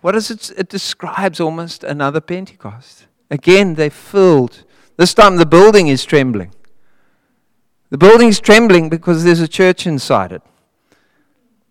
what 0.00 0.14
is 0.14 0.30
it? 0.30 0.50
It 0.56 0.68
describes 0.68 1.40
almost 1.40 1.84
another 1.84 2.20
Pentecost. 2.20 3.06
Again, 3.30 3.74
they're 3.74 3.90
filled. 3.90 4.64
This 4.96 5.14
time 5.14 5.36
the 5.36 5.46
building 5.46 5.88
is 5.88 6.04
trembling. 6.04 6.52
The 7.90 7.98
building 7.98 8.28
is 8.28 8.40
trembling 8.40 8.88
because 8.88 9.24
there's 9.24 9.40
a 9.40 9.48
church 9.48 9.86
inside 9.86 10.32
it. 10.32 10.42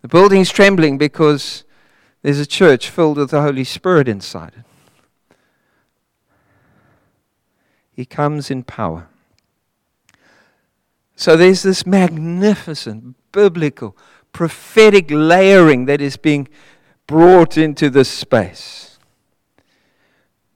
The 0.02 0.08
building 0.08 0.40
is 0.40 0.50
trembling 0.50 0.98
because 0.98 1.64
there's 2.22 2.38
a 2.38 2.46
church 2.46 2.90
filled 2.90 3.18
with 3.18 3.30
the 3.30 3.42
Holy 3.42 3.64
Spirit 3.64 4.08
inside 4.08 4.52
it. 4.56 4.64
He 7.92 8.04
comes 8.04 8.50
in 8.50 8.62
power. 8.62 9.08
So 11.16 11.36
there's 11.36 11.62
this 11.62 11.84
magnificent 11.84 13.16
biblical 13.32 13.96
prophetic 14.32 15.06
layering 15.10 15.86
that 15.86 16.00
is 16.00 16.16
being 16.16 16.48
brought 17.06 17.56
into 17.56 17.90
this 17.90 18.08
space. 18.08 18.98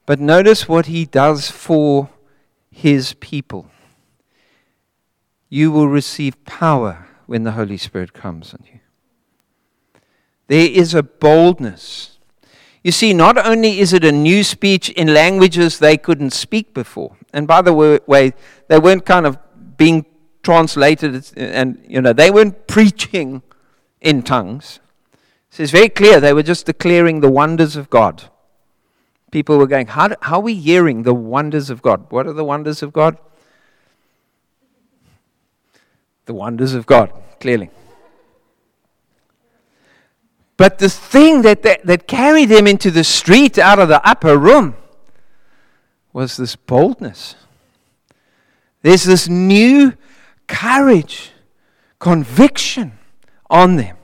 But 0.05 0.19
notice 0.19 0.67
what 0.67 0.87
he 0.87 1.05
does 1.05 1.49
for 1.49 2.09
his 2.69 3.13
people. 3.13 3.69
You 5.49 5.71
will 5.71 5.87
receive 5.87 6.43
power 6.45 7.07
when 7.25 7.43
the 7.43 7.51
Holy 7.51 7.77
Spirit 7.77 8.13
comes 8.13 8.53
on 8.53 8.65
you. 8.71 8.79
There 10.47 10.69
is 10.69 10.93
a 10.93 11.03
boldness. 11.03 12.17
You 12.83 12.91
see, 12.91 13.13
not 13.13 13.37
only 13.45 13.79
is 13.79 13.93
it 13.93 14.03
a 14.03 14.11
new 14.11 14.43
speech 14.43 14.89
in 14.89 15.13
languages 15.13 15.79
they 15.79 15.95
couldn't 15.95 16.31
speak 16.31 16.73
before, 16.73 17.15
and 17.31 17.47
by 17.47 17.61
the 17.61 17.73
way, 17.73 18.33
they 18.67 18.77
weren't 18.77 19.05
kind 19.05 19.25
of 19.25 19.37
being 19.77 20.05
translated, 20.43 21.31
and 21.37 21.81
you 21.87 22.01
know, 22.01 22.11
they 22.11 22.29
weren't 22.29 22.67
preaching 22.67 23.41
in 24.03 24.21
tongues. 24.21 24.79
So 25.49 25.63
it's 25.63 25.71
very 25.71 25.89
clear 25.89 26.19
they 26.19 26.33
were 26.33 26.43
just 26.43 26.67
declaring 26.67 27.21
the 27.21 27.31
wonders 27.31 27.75
of 27.75 27.89
God. 27.89 28.25
People 29.31 29.57
were 29.57 29.65
going, 29.65 29.87
how, 29.87 30.09
how 30.21 30.35
are 30.35 30.41
we 30.41 30.53
hearing 30.53 31.03
the 31.03 31.13
wonders 31.13 31.71
of 31.71 31.81
God? 31.81 32.05
What 32.11 32.27
are 32.27 32.33
the 32.33 32.43
wonders 32.43 32.83
of 32.83 32.93
God? 32.93 33.17
The 36.25 36.33
wonders 36.33 36.73
of 36.73 36.85
God, 36.85 37.11
clearly. 37.39 37.71
But 40.55 40.77
the 40.77 40.89
thing 40.89 41.41
that, 41.41 41.63
that, 41.63 41.85
that 41.85 42.07
carried 42.07 42.49
them 42.49 42.67
into 42.67 42.91
the 42.91 43.03
street 43.03 43.57
out 43.57 43.79
of 43.79 43.87
the 43.87 44.05
upper 44.07 44.37
room 44.37 44.75
was 46.11 46.37
this 46.37 46.55
boldness. 46.55 47.35
There's 48.83 49.03
this 49.03 49.27
new 49.27 49.93
courage, 50.47 51.31
conviction 51.99 52.99
on 53.49 53.75
them. 53.75 53.97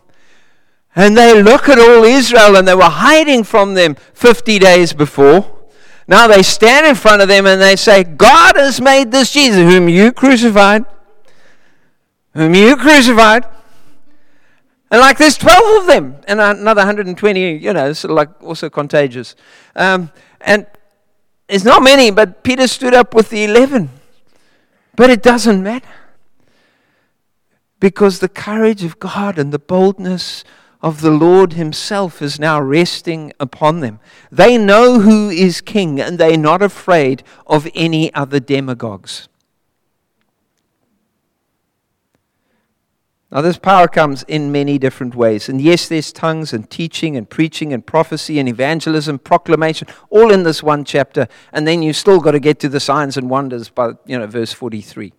And 0.96 1.18
they 1.18 1.42
look 1.42 1.70
at 1.70 1.80
all 1.80 2.04
Israel, 2.04 2.58
and 2.58 2.68
they 2.68 2.76
were 2.76 2.84
hiding 2.84 3.44
from 3.44 3.74
them 3.74 3.96
50 4.14 4.60
days 4.60 4.94
before. 4.94 5.60
Now 6.08 6.28
they 6.28 6.42
stand 6.42 6.88
in 6.88 6.96
front 6.96 7.22
of 7.22 7.28
them 7.28 7.46
and 7.46 7.62
they 7.62 7.76
say, 7.76 8.04
God 8.04 8.56
has 8.56 8.82
made 8.82 9.12
this 9.12 9.32
Jesus, 9.32 9.60
whom 9.60 9.88
you 9.88 10.12
crucified, 10.12 10.84
whom 12.34 12.56
you 12.56 12.76
crucified. 12.76 13.46
And 14.90 15.00
like 15.00 15.20
there's 15.20 15.38
12 15.38 15.82
of 15.82 15.88
them, 15.88 16.16
and 16.28 16.42
another 16.42 16.80
120, 16.80 17.58
you 17.58 17.74
know, 17.74 17.94
sort 17.94 18.10
of 18.10 18.18
like 18.18 18.44
also 18.44 18.72
contagious. 18.72 19.36
Um, 19.76 20.12
and 20.42 20.66
it's 21.48 21.64
not 21.64 21.84
many, 21.84 22.10
but 22.10 22.44
Peter 22.44 22.68
stood 22.68 22.96
up 22.96 23.14
with 23.14 23.30
the 23.30 23.44
11. 23.44 23.90
But 24.96 25.12
it 25.12 25.22
doesn't 25.22 25.62
matter 25.62 25.88
because 27.80 28.20
the 28.20 28.30
courage 28.30 28.84
of 28.84 29.00
God 29.00 29.38
and 29.38 29.52
the 29.52 29.60
boldness 29.60 30.44
of 30.82 31.02
the 31.02 31.12
Lord 31.12 31.54
Himself 31.54 32.22
is 32.22 32.40
now 32.40 32.62
resting 32.62 33.34
upon 33.40 33.82
them. 33.82 34.00
They 34.32 34.58
know 34.58 35.00
who 35.00 35.30
is 35.30 35.62
king 35.62 36.00
and 36.00 36.18
they're 36.18 36.38
not 36.38 36.62
afraid 36.62 37.24
of 37.46 37.68
any 37.76 38.14
other 38.14 38.40
demagogues. 38.40 39.28
Now, 43.32 43.42
this 43.42 43.60
power 43.60 43.88
comes 43.88 44.24
in 44.24 44.52
many 44.52 44.80
different 44.80 45.14
ways. 45.14 45.50
And 45.50 45.62
yes, 45.62 45.88
there's 45.88 46.12
tongues 46.12 46.52
and 46.52 46.68
teaching 46.68 47.16
and 47.16 47.30
preaching 47.30 47.72
and 47.72 47.86
prophecy 47.86 48.40
and 48.40 48.50
evangelism, 48.50 49.20
proclamation, 49.20 49.88
all 50.10 50.32
in 50.32 50.42
this 50.44 50.64
one 50.64 50.84
chapter. 50.84 51.28
And 51.54 51.68
then 51.68 51.84
you've 51.84 51.96
still 51.96 52.22
got 52.22 52.32
to 52.32 52.40
get 52.40 52.60
to 52.62 52.70
the 52.70 52.80
signs 52.80 53.18
and 53.18 53.30
wonders 53.30 53.70
by, 53.70 53.92
you 54.08 54.18
know, 54.18 54.26
verse 54.26 54.52
43. 54.52 55.14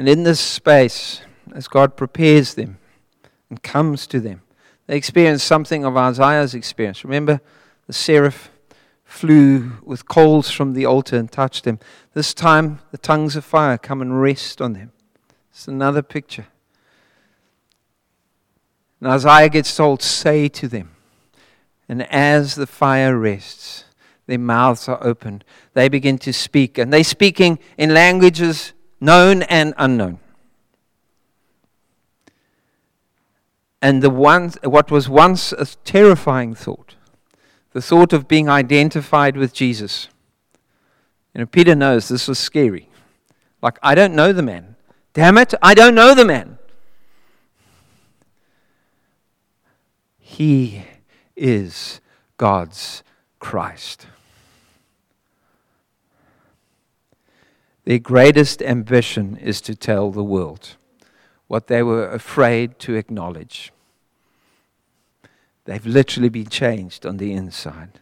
And 0.00 0.08
in 0.08 0.22
this 0.22 0.40
space, 0.40 1.20
as 1.54 1.68
God 1.68 1.94
prepares 1.94 2.54
them 2.54 2.78
and 3.50 3.62
comes 3.62 4.06
to 4.06 4.18
them, 4.18 4.40
they 4.86 4.96
experience 4.96 5.42
something 5.42 5.84
of 5.84 5.94
Isaiah's 5.94 6.54
experience. 6.54 7.04
Remember, 7.04 7.42
the 7.86 7.92
seraph 7.92 8.50
flew 9.04 9.72
with 9.82 10.08
coals 10.08 10.50
from 10.50 10.72
the 10.72 10.86
altar 10.86 11.18
and 11.18 11.30
touched 11.30 11.64
them. 11.64 11.80
This 12.14 12.32
time, 12.32 12.78
the 12.92 12.96
tongues 12.96 13.36
of 13.36 13.44
fire 13.44 13.76
come 13.76 14.00
and 14.00 14.22
rest 14.22 14.62
on 14.62 14.72
them. 14.72 14.92
It's 15.50 15.68
another 15.68 16.00
picture. 16.00 16.46
And 19.02 19.10
Isaiah 19.10 19.50
gets 19.50 19.76
told, 19.76 20.00
Say 20.00 20.48
to 20.48 20.66
them. 20.66 20.92
And 21.90 22.10
as 22.10 22.54
the 22.54 22.66
fire 22.66 23.18
rests, 23.18 23.84
their 24.24 24.38
mouths 24.38 24.88
are 24.88 25.04
opened. 25.06 25.44
They 25.74 25.90
begin 25.90 26.16
to 26.20 26.32
speak. 26.32 26.78
And 26.78 26.90
they're 26.90 27.04
speaking 27.04 27.58
in 27.76 27.92
languages 27.92 28.72
known 29.00 29.42
and 29.42 29.74
unknown. 29.76 30.18
And 33.82 34.02
the 34.02 34.10
one, 34.10 34.52
what 34.62 34.90
was 34.90 35.08
once 35.08 35.52
a 35.52 35.64
terrifying 35.84 36.54
thought, 36.54 36.96
the 37.72 37.80
thought 37.80 38.12
of 38.12 38.28
being 38.28 38.48
identified 38.48 39.36
with 39.36 39.54
Jesus. 39.54 40.08
You 41.34 41.40
know, 41.40 41.46
Peter 41.46 41.74
knows 41.74 42.08
this 42.08 42.28
was 42.28 42.38
scary. 42.38 42.88
Like, 43.62 43.78
I 43.82 43.94
don't 43.94 44.14
know 44.14 44.32
the 44.32 44.42
man. 44.42 44.76
Damn 45.12 45.38
it, 45.38 45.54
I 45.62 45.74
don't 45.74 45.94
know 45.94 46.14
the 46.14 46.24
man. 46.24 46.58
He 50.18 50.84
is 51.34 52.00
God's 52.36 53.02
Christ. 53.38 54.06
Their 57.84 57.98
greatest 57.98 58.62
ambition 58.62 59.36
is 59.36 59.60
to 59.62 59.74
tell 59.74 60.10
the 60.10 60.24
world 60.24 60.76
what 61.48 61.66
they 61.66 61.82
were 61.82 62.08
afraid 62.08 62.78
to 62.80 62.94
acknowledge. 62.94 63.72
They've 65.64 65.84
literally 65.86 66.28
been 66.28 66.48
changed 66.48 67.06
on 67.06 67.16
the 67.16 67.32
inside. 67.32 68.00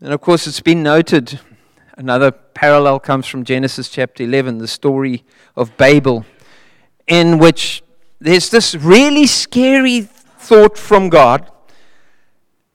And 0.00 0.12
of 0.12 0.20
course, 0.20 0.46
it's 0.46 0.60
been 0.60 0.82
noted, 0.82 1.38
another 1.96 2.32
parallel 2.32 2.98
comes 2.98 3.26
from 3.26 3.44
Genesis 3.44 3.88
chapter 3.88 4.24
11, 4.24 4.58
the 4.58 4.68
story 4.68 5.24
of 5.56 5.76
Babel, 5.76 6.26
in 7.06 7.38
which 7.38 7.82
there's 8.20 8.50
this 8.50 8.74
really 8.74 9.26
scary 9.26 10.00
thought 10.00 10.76
from 10.76 11.08
God 11.08 11.50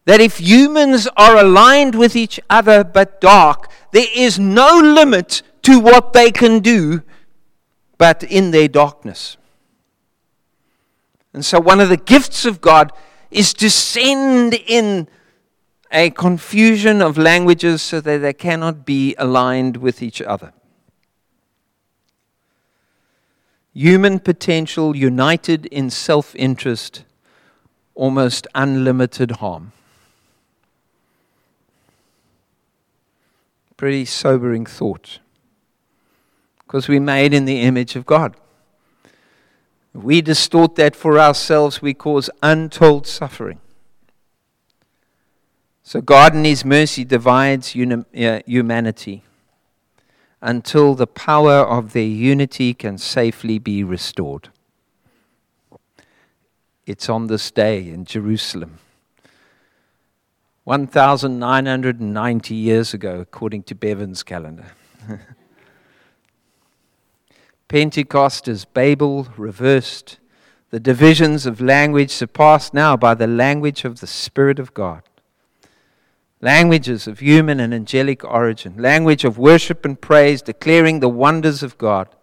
that 0.07 0.21
if 0.21 0.39
humans 0.39 1.05
are 1.17 1.35
aligned 1.35 1.93
with 1.93 2.15
each 2.15 2.39
other 2.49 2.81
but 2.81 3.19
dark, 3.19 3.69
there 3.91 4.07
is 4.15 4.39
no 4.39 4.79
limit 4.79 5.41
to 5.63 5.81
what 5.81 6.13
they 6.13 6.31
can 6.31 6.61
do 6.61 7.03
but 7.97 8.23
in 8.23 8.51
their 8.51 8.69
darkness. 8.69 9.35
And 11.33 11.43
so, 11.43 11.59
one 11.59 11.81
of 11.81 11.89
the 11.89 11.97
gifts 11.97 12.45
of 12.45 12.61
God 12.61 12.93
is 13.31 13.53
to 13.55 13.69
send 13.69 14.53
in 14.53 15.09
a 15.91 16.09
confusion 16.11 17.01
of 17.01 17.17
languages 17.17 17.81
so 17.81 17.99
that 17.99 18.19
they 18.19 18.31
cannot 18.31 18.85
be 18.85 19.13
aligned 19.17 19.75
with 19.75 20.01
each 20.01 20.21
other. 20.21 20.53
Human 23.73 24.19
potential 24.19 24.95
united 24.95 25.65
in 25.65 25.89
self 25.89 26.33
interest, 26.35 27.03
almost 27.93 28.47
unlimited 28.55 29.31
harm. 29.31 29.73
Pretty 33.77 34.05
sobering 34.05 34.65
thought 34.65 35.19
because 36.67 36.89
we're 36.89 36.99
made 36.99 37.33
in 37.33 37.45
the 37.45 37.61
image 37.61 37.95
of 37.95 38.05
God. 38.05 38.35
If 39.95 40.03
we 40.03 40.21
distort 40.21 40.75
that 40.75 40.95
for 40.95 41.17
ourselves, 41.17 41.81
we 41.81 41.93
cause 41.93 42.29
untold 42.43 43.07
suffering. 43.07 43.61
So, 45.81 46.01
God, 46.01 46.35
in 46.35 46.43
His 46.43 46.65
mercy, 46.65 47.05
divides 47.05 47.73
uh, 47.73 48.41
humanity 48.45 49.23
until 50.41 50.93
the 50.93 51.07
power 51.07 51.59
of 51.59 51.93
their 51.93 52.03
unity 52.03 52.73
can 52.73 52.97
safely 52.97 53.57
be 53.57 53.83
restored. 53.83 54.49
It's 56.85 57.07
on 57.09 57.27
this 57.27 57.49
day 57.49 57.87
in 57.89 58.03
Jerusalem. 58.03 58.79
1,990 60.67 62.53
years 62.53 62.93
ago, 62.93 63.21
according 63.21 63.63
to 63.63 63.73
Bevan's 63.73 64.21
calendar. 64.21 64.65
Pentecost 67.69 68.49
is 68.49 68.65
Babel 68.65 69.29
reversed, 69.37 70.19
the 70.71 70.81
divisions 70.81 71.45
of 71.45 71.61
language 71.61 72.11
surpassed 72.11 72.73
now 72.73 72.97
by 72.97 73.13
the 73.13 73.27
language 73.27 73.85
of 73.85 74.01
the 74.01 74.07
Spirit 74.07 74.59
of 74.59 74.73
God. 74.73 75.03
Languages 76.41 77.07
of 77.07 77.19
human 77.19 77.61
and 77.61 77.73
angelic 77.73 78.25
origin, 78.25 78.75
language 78.75 79.23
of 79.23 79.37
worship 79.37 79.85
and 79.85 80.01
praise, 80.01 80.41
declaring 80.41 80.99
the 80.99 81.07
wonders 81.07 81.63
of 81.63 81.77
God. 81.77 82.13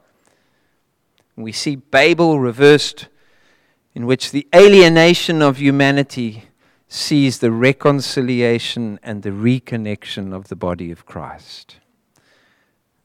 We 1.34 1.52
see 1.52 1.76
Babel 1.76 2.38
reversed, 2.38 3.08
in 3.94 4.04
which 4.04 4.32
the 4.32 4.46
alienation 4.54 5.40
of 5.40 5.56
humanity 5.56 6.50
sees 6.94 7.40
the 7.40 7.50
reconciliation 7.50 9.00
and 9.02 9.22
the 9.24 9.30
reconnection 9.30 10.32
of 10.32 10.46
the 10.46 10.54
body 10.54 10.92
of 10.92 11.04
Christ. 11.04 11.76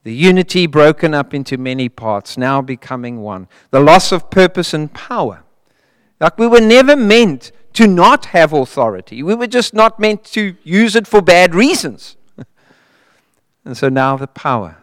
The 0.04 0.14
unity 0.14 0.66
broken 0.66 1.12
up 1.12 1.34
into 1.34 1.58
many 1.58 1.88
parts, 1.88 2.38
now 2.38 2.62
becoming 2.62 3.20
one. 3.20 3.48
The 3.70 3.80
loss 3.80 4.12
of 4.12 4.30
purpose 4.30 4.72
and 4.72 4.94
power. 4.94 5.42
Like 6.20 6.38
we 6.38 6.46
were 6.46 6.60
never 6.60 6.94
meant 6.94 7.50
to 7.72 7.88
not 7.88 8.26
have 8.26 8.52
authority. 8.52 9.24
We 9.24 9.34
were 9.34 9.48
just 9.48 9.74
not 9.74 9.98
meant 9.98 10.22
to 10.32 10.54
use 10.62 10.94
it 10.94 11.08
for 11.08 11.20
bad 11.20 11.54
reasons. 11.54 12.16
and 13.64 13.76
so 13.76 13.88
now 13.88 14.16
the 14.16 14.28
power 14.28 14.76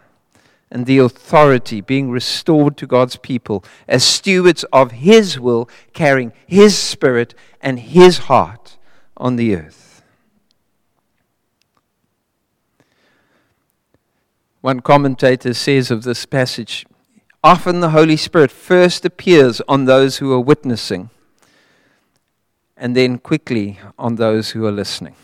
and 0.70 0.86
the 0.86 0.98
authority 0.98 1.80
being 1.80 2.12
restored 2.12 2.76
to 2.76 2.86
God's 2.86 3.16
people 3.16 3.64
as 3.88 4.04
stewards 4.04 4.66
of 4.74 4.92
His 4.92 5.40
will, 5.40 5.70
carrying 5.94 6.34
His 6.46 6.78
Spirit 6.78 7.34
and 7.62 7.80
His 7.80 8.18
heart 8.18 8.77
on 9.18 9.36
the 9.36 9.56
earth. 9.56 10.02
One 14.62 14.80
commentator 14.80 15.54
says 15.54 15.92
of 15.92 16.04
this 16.04 16.26
passage 16.26 16.86
often 17.44 17.80
the 17.80 17.92
Holy 17.92 18.18
Spirit 18.18 18.52
first 18.52 19.06
appears 19.06 19.62
on 19.68 19.86
those 19.86 20.18
who 20.18 20.34
are 20.34 20.40
witnessing 20.40 21.10
and 22.76 22.96
then 22.96 23.18
quickly 23.18 23.80
on 23.98 24.16
those 24.16 24.52
who 24.52 24.66
are 24.66 24.72
listening. 24.72 25.16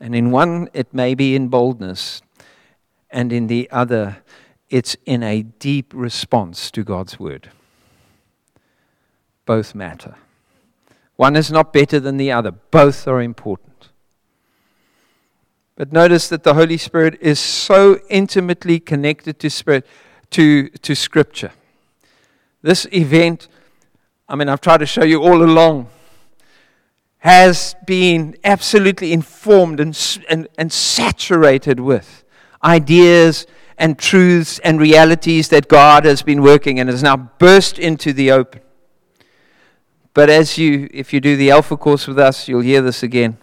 And 0.00 0.14
in 0.14 0.30
one, 0.30 0.68
it 0.72 0.92
may 0.92 1.14
be 1.14 1.34
in 1.34 1.48
boldness, 1.48 2.22
and 3.10 3.32
in 3.32 3.46
the 3.46 3.68
other, 3.70 4.18
it's 4.68 4.96
in 5.06 5.22
a 5.22 5.42
deep 5.42 5.92
response 5.94 6.70
to 6.72 6.84
God's 6.84 7.18
word. 7.18 7.50
Both 9.46 9.74
matter. 9.74 10.16
One 11.16 11.34
is 11.34 11.50
not 11.50 11.72
better 11.72 11.98
than 11.98 12.18
the 12.18 12.30
other, 12.30 12.50
both 12.50 13.08
are 13.08 13.22
important. 13.22 13.88
But 15.76 15.92
notice 15.92 16.28
that 16.28 16.42
the 16.42 16.54
Holy 16.54 16.78
Spirit 16.78 17.18
is 17.20 17.38
so 17.38 17.98
intimately 18.08 18.80
connected 18.80 19.38
to 19.40 19.50
Spirit 19.50 19.86
to, 20.30 20.68
to 20.68 20.94
Scripture. 20.94 21.52
This 22.62 22.86
event, 22.92 23.48
I 24.28 24.36
mean, 24.36 24.48
I've 24.48 24.60
tried 24.60 24.78
to 24.78 24.86
show 24.86 25.04
you 25.04 25.22
all 25.22 25.42
along, 25.42 25.88
has 27.18 27.74
been 27.86 28.36
absolutely 28.44 29.12
informed 29.12 29.80
and, 29.80 30.20
and, 30.28 30.48
and 30.58 30.72
saturated 30.72 31.80
with 31.80 32.24
ideas 32.62 33.46
and 33.78 33.98
truths 33.98 34.58
and 34.60 34.80
realities 34.80 35.48
that 35.48 35.68
God 35.68 36.04
has 36.04 36.22
been 36.22 36.40
working 36.40 36.80
and 36.80 36.88
has 36.88 37.02
now 37.02 37.16
burst 37.16 37.78
into 37.78 38.12
the 38.12 38.30
open. 38.30 38.62
But 40.16 40.30
as 40.30 40.56
you, 40.56 40.88
if 40.94 41.12
you 41.12 41.20
do 41.20 41.36
the 41.36 41.50
Alpha 41.50 41.76
course 41.76 42.06
with 42.06 42.18
us, 42.18 42.48
you'll 42.48 42.62
hear 42.62 42.80
this 42.80 43.02
again. 43.02 43.36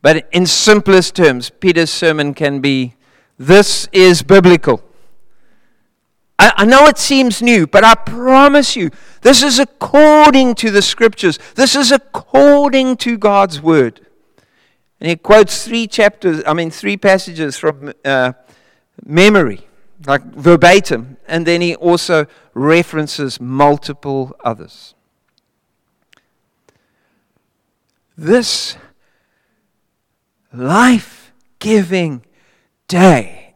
But 0.00 0.26
in 0.32 0.46
simplest 0.46 1.14
terms, 1.14 1.48
Peter's 1.48 1.90
sermon 1.90 2.34
can 2.34 2.58
be 2.58 2.96
this 3.38 3.88
is 3.92 4.24
biblical. 4.24 4.82
I, 6.40 6.54
I, 6.56 6.64
know 6.64 6.86
it 6.86 6.98
seems 6.98 7.40
new, 7.40 7.68
but 7.68 7.84
I 7.84 7.94
promise 7.94 8.74
you, 8.74 8.90
this 9.20 9.44
is 9.44 9.60
according 9.60 10.56
to 10.56 10.72
the 10.72 10.82
scriptures. 10.82 11.38
This 11.54 11.76
is 11.76 11.92
according 11.92 12.96
to 12.96 13.16
God's 13.16 13.62
word. 13.62 14.04
And 14.98 15.08
he 15.08 15.14
quotes 15.14 15.64
three 15.64 15.86
chapters, 15.86 16.42
I 16.48 16.52
mean, 16.52 16.72
three 16.72 16.96
passages 16.96 17.56
from 17.56 17.92
uh, 18.04 18.32
memory, 19.06 19.68
like 20.04 20.24
verbatim. 20.24 21.16
And 21.28 21.46
then 21.46 21.60
he 21.60 21.76
also 21.76 22.26
references 22.54 23.40
multiple 23.40 24.34
others. 24.44 24.96
This 28.16 28.76
life 30.52 31.32
giving 31.58 32.24
day 32.88 33.54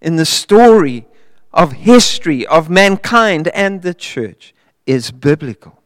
in 0.00 0.16
the 0.16 0.24
story 0.24 1.06
of 1.52 1.72
history 1.72 2.46
of 2.46 2.70
mankind 2.70 3.48
and 3.48 3.82
the 3.82 3.94
church 3.94 4.54
is 4.86 5.10
biblical. 5.10 5.82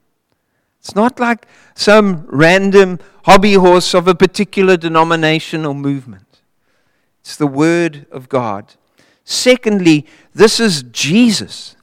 It's 0.78 0.94
not 0.94 1.18
like 1.18 1.46
some 1.74 2.26
random 2.28 2.98
hobby 3.24 3.54
horse 3.54 3.94
of 3.94 4.06
a 4.06 4.14
particular 4.14 4.76
denomination 4.76 5.64
or 5.64 5.74
movement. 5.74 6.42
It's 7.20 7.36
the 7.36 7.46
Word 7.46 8.06
of 8.12 8.28
God. 8.28 8.74
Secondly, 9.24 10.06
this 10.34 10.60
is 10.60 10.82
Jesus. 10.82 11.74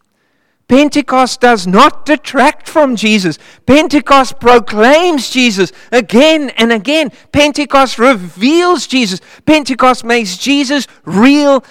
Pentecost 0.71 1.41
does 1.41 1.67
not 1.67 2.05
detract 2.05 2.65
from 2.65 2.95
Jesus. 2.95 3.37
Pentecost 3.65 4.39
proclaims 4.39 5.29
Jesus 5.29 5.73
again 5.91 6.49
and 6.51 6.71
again. 6.71 7.11
Pentecost 7.33 7.99
reveals 7.99 8.87
Jesus. 8.87 9.19
Pentecost 9.45 10.05
makes 10.05 10.37
Jesus 10.37 10.87
real 11.03 11.61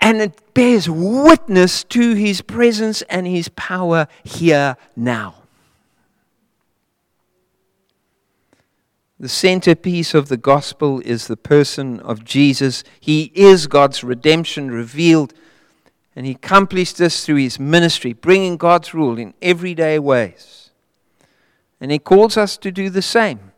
and 0.00 0.22
it 0.22 0.54
bears 0.54 0.88
witness 0.88 1.84
to 1.84 2.14
his 2.14 2.40
presence 2.40 3.02
and 3.02 3.26
his 3.26 3.50
power 3.50 4.08
here 4.22 4.78
now. 4.96 5.34
The 9.20 9.28
centerpiece 9.28 10.14
of 10.14 10.28
the 10.28 10.38
gospel 10.38 11.00
is 11.00 11.26
the 11.26 11.36
person 11.36 12.00
of 12.00 12.24
Jesus. 12.24 12.82
He 12.98 13.30
is 13.34 13.66
God's 13.66 14.02
redemption 14.02 14.70
revealed 14.70 15.34
and 16.16 16.26
he 16.26 16.32
accomplished 16.32 16.98
this 16.98 17.24
through 17.24 17.36
his 17.36 17.58
ministry, 17.58 18.12
bringing 18.12 18.56
God's 18.56 18.94
rule 18.94 19.18
in 19.18 19.34
everyday 19.42 19.98
ways. 19.98 20.70
And 21.80 21.90
he 21.90 21.98
calls 21.98 22.36
us 22.36 22.56
to 22.58 22.70
do 22.70 22.88
the 22.88 23.02
same. 23.02 23.52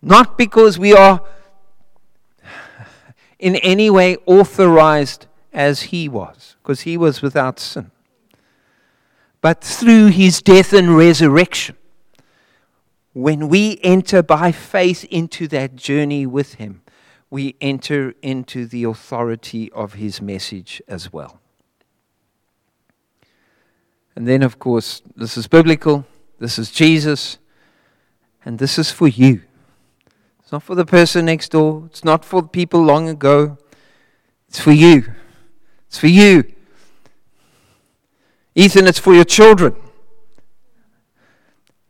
Not 0.00 0.36
because 0.38 0.78
we 0.78 0.94
are 0.94 1.22
in 3.38 3.56
any 3.56 3.90
way 3.90 4.16
authorized 4.24 5.26
as 5.52 5.82
he 5.82 6.08
was, 6.08 6.56
because 6.62 6.82
he 6.82 6.96
was 6.96 7.20
without 7.20 7.60
sin, 7.60 7.90
but 9.40 9.62
through 9.62 10.06
his 10.06 10.40
death 10.40 10.72
and 10.72 10.96
resurrection. 10.96 11.76
When 13.12 13.48
we 13.48 13.78
enter 13.82 14.22
by 14.22 14.52
faith 14.52 15.04
into 15.10 15.46
that 15.48 15.76
journey 15.76 16.24
with 16.24 16.54
him, 16.54 16.80
we 17.28 17.56
enter 17.60 18.14
into 18.22 18.64
the 18.64 18.84
authority 18.84 19.70
of 19.72 19.94
his 19.94 20.22
message 20.22 20.80
as 20.88 21.12
well. 21.12 21.41
And 24.14 24.28
then, 24.28 24.42
of 24.42 24.58
course, 24.58 25.02
this 25.16 25.36
is 25.36 25.46
biblical, 25.46 26.04
this 26.38 26.58
is 26.58 26.70
Jesus, 26.70 27.38
and 28.44 28.58
this 28.58 28.78
is 28.78 28.90
for 28.90 29.08
you. 29.08 29.42
It's 30.40 30.52
not 30.52 30.62
for 30.62 30.74
the 30.74 30.84
person 30.84 31.26
next 31.26 31.50
door, 31.50 31.84
it's 31.86 32.04
not 32.04 32.24
for 32.24 32.42
the 32.42 32.48
people 32.48 32.82
long 32.82 33.08
ago, 33.08 33.56
it's 34.48 34.60
for 34.60 34.72
you. 34.72 35.12
It's 35.86 35.98
for 35.98 36.08
you. 36.08 36.44
Ethan, 38.54 38.86
it's 38.86 38.98
for 38.98 39.14
your 39.14 39.24
children. 39.24 39.74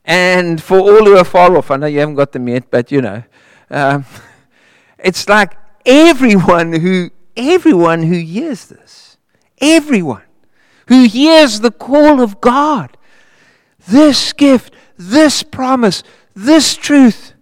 And 0.05 0.63
for 0.63 0.79
all 0.79 1.05
who 1.05 1.17
are 1.17 1.25
far 1.25 1.57
off, 1.57 1.71
I 1.71 1.77
know 1.77 1.87
you 1.87 2.01
haven't 2.01 2.17
got 2.17 2.33
them 2.33 2.49
yet, 2.49 2.71
but 2.71 2.93
you 2.93 3.01
know, 3.01 3.23
um, 3.71 4.05
it's 4.99 5.29
like 5.29 5.55
everyone 5.85 6.73
who 6.73 7.11
everyone 7.37 8.03
who 8.03 8.19
hears 8.19 8.67
this, 8.67 9.17
everyone 9.61 10.23
who 10.93 11.05
hears 11.05 11.61
the 11.61 11.71
call 11.71 12.21
of 12.21 12.39
God, 12.43 12.99
this 13.89 14.35
gift, 14.35 14.75
this 14.99 15.43
promise, 15.43 16.03
this 16.35 16.77
truth 16.77 17.33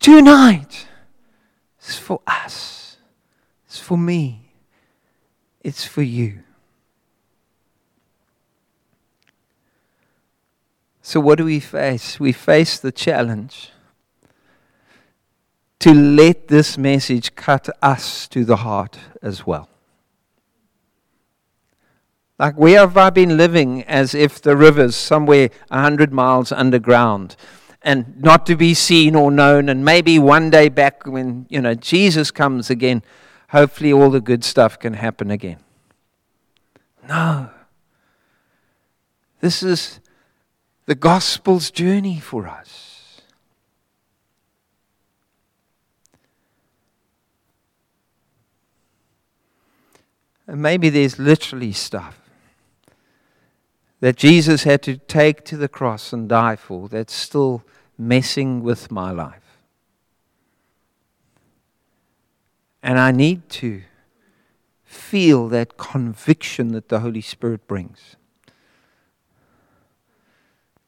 tonight 0.00 0.86
is 1.82 1.98
for 1.98 2.22
us. 2.26 2.96
It's 3.66 3.78
for 3.78 3.98
me. 3.98 4.54
It's 5.60 5.84
for 5.84 6.00
you. 6.00 6.38
So, 11.02 11.20
what 11.20 11.36
do 11.36 11.44
we 11.44 11.60
face? 11.60 12.18
We 12.18 12.32
face 12.32 12.78
the 12.78 12.92
challenge 12.92 13.70
to 15.80 15.92
let 15.92 16.48
this 16.48 16.78
message 16.78 17.34
cut 17.34 17.68
us 17.82 18.26
to 18.28 18.46
the 18.46 18.56
heart 18.56 18.98
as 19.20 19.46
well. 19.46 19.68
Like, 22.40 22.54
where 22.54 22.78
have 22.78 22.96
I 22.96 23.10
been 23.10 23.36
living 23.36 23.82
as 23.82 24.14
if 24.14 24.40
the 24.40 24.56
river's 24.56 24.96
somewhere 24.96 25.50
a 25.70 25.82
hundred 25.82 26.10
miles 26.10 26.50
underground 26.50 27.36
and 27.82 28.18
not 28.18 28.46
to 28.46 28.56
be 28.56 28.72
seen 28.72 29.14
or 29.14 29.30
known? 29.30 29.68
And 29.68 29.84
maybe 29.84 30.18
one 30.18 30.48
day 30.48 30.70
back 30.70 31.04
when, 31.04 31.44
you 31.50 31.60
know, 31.60 31.74
Jesus 31.74 32.30
comes 32.30 32.70
again, 32.70 33.02
hopefully 33.50 33.92
all 33.92 34.08
the 34.08 34.22
good 34.22 34.42
stuff 34.42 34.78
can 34.78 34.94
happen 34.94 35.30
again. 35.30 35.58
No. 37.06 37.50
This 39.42 39.62
is 39.62 40.00
the 40.86 40.94
gospel's 40.94 41.70
journey 41.70 42.20
for 42.20 42.48
us. 42.48 43.20
And 50.46 50.62
maybe 50.62 50.88
there's 50.88 51.18
literally 51.18 51.72
stuff 51.72 52.19
that 54.00 54.16
Jesus 54.16 54.64
had 54.64 54.82
to 54.82 54.96
take 54.96 55.44
to 55.44 55.56
the 55.56 55.68
cross 55.68 56.12
and 56.12 56.28
die 56.28 56.56
for 56.56 56.88
that's 56.88 57.12
still 57.12 57.62
messing 57.98 58.62
with 58.62 58.90
my 58.90 59.10
life. 59.10 59.58
And 62.82 62.98
I 62.98 63.12
need 63.12 63.48
to 63.50 63.82
feel 64.84 65.48
that 65.48 65.76
conviction 65.76 66.72
that 66.72 66.88
the 66.88 67.00
Holy 67.00 67.20
Spirit 67.20 67.66
brings. 67.68 68.16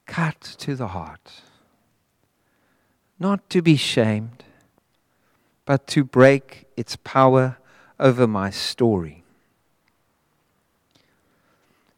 Cut 0.07 0.41
to 0.41 0.75
the 0.75 0.89
heart. 0.89 1.43
Not 3.19 3.49
to 3.51 3.61
be 3.61 3.75
shamed, 3.75 4.43
but 5.65 5.87
to 5.87 6.03
break 6.03 6.65
its 6.75 6.95
power 6.95 7.57
over 7.99 8.27
my 8.27 8.49
story. 8.49 9.22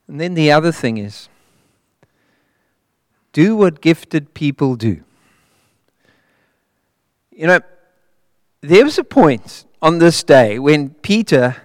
And 0.08 0.20
then 0.20 0.34
the 0.34 0.52
other 0.52 0.72
thing 0.72 0.98
is 0.98 1.30
do 3.34 3.56
what 3.56 3.82
gifted 3.82 4.34
people 4.34 4.76
do. 4.76 5.04
You 7.32 7.48
know, 7.48 7.60
there 8.62 8.86
was 8.86 8.98
a 8.98 9.04
point 9.04 9.66
on 9.82 10.00
this 10.00 10.24
day 10.24 10.58
when 10.58 10.92
Peter, 10.92 11.58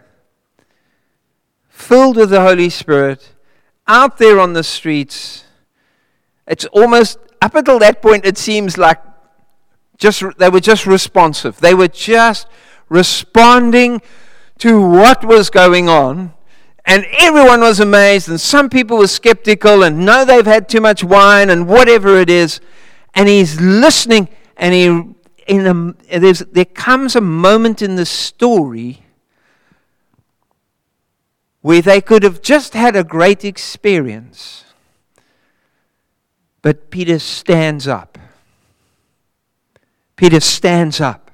filled 1.69 2.17
with 2.17 2.31
the 2.31 2.41
Holy 2.41 2.71
Spirit, 2.71 3.35
out 3.87 4.19
there 4.19 4.41
on 4.41 4.53
the 4.53 4.65
streets, 4.65 5.45
it's 6.47 6.65
almost 6.67 7.19
up 7.41 7.55
until 7.55 7.79
that 7.79 8.03
point, 8.03 8.27
it 8.27 8.37
seems 8.37 8.77
like 8.77 9.01
just 9.97 10.23
they 10.39 10.49
were 10.49 10.61
just 10.61 10.87
responsive. 10.87 11.61
They 11.61 11.75
were 11.75 11.89
just 11.89 12.47
responding 12.89 14.03
to 14.59 14.81
what 14.81 15.25
was 15.25 15.51
going 15.51 15.89
on 15.89 16.35
and 16.91 17.07
everyone 17.21 17.61
was 17.61 17.79
amazed, 17.79 18.29
and 18.29 18.41
some 18.41 18.69
people 18.69 18.99
were 18.99 19.07
skeptical 19.07 19.85
and 19.85 20.05
know 20.05 20.25
they've 20.25 20.45
had 20.45 20.69
too 20.69 20.81
much 20.81 21.05
wine 21.05 21.49
and 21.49 21.69
whatever 21.69 22.17
it 22.17 22.29
is. 22.29 22.59
And 23.15 23.29
he's 23.29 23.61
listening, 23.61 24.29
and 24.57 24.75
he, 24.75 24.87
in 25.47 25.95
a, 26.11 26.33
there 26.51 26.65
comes 26.65 27.15
a 27.15 27.21
moment 27.21 27.81
in 27.81 27.95
the 27.95 28.05
story 28.05 29.05
where 31.61 31.81
they 31.81 32.01
could 32.01 32.25
have 32.25 32.43
just 32.43 32.75
had 32.75 32.97
a 32.97 33.05
great 33.05 33.45
experience. 33.45 34.65
But 36.61 36.91
Peter 36.91 37.21
stands 37.21 37.87
up. 37.87 38.19
Peter 40.17 40.41
stands 40.41 41.01
up. 41.01 41.30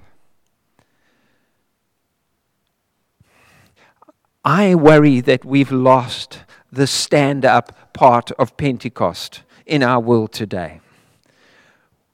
I 4.46 4.76
worry 4.76 5.20
that 5.22 5.44
we've 5.44 5.72
lost 5.72 6.44
the 6.70 6.86
stand 6.86 7.44
up 7.44 7.92
part 7.92 8.30
of 8.32 8.56
Pentecost 8.56 9.42
in 9.66 9.82
our 9.82 9.98
world 9.98 10.30
today. 10.30 10.80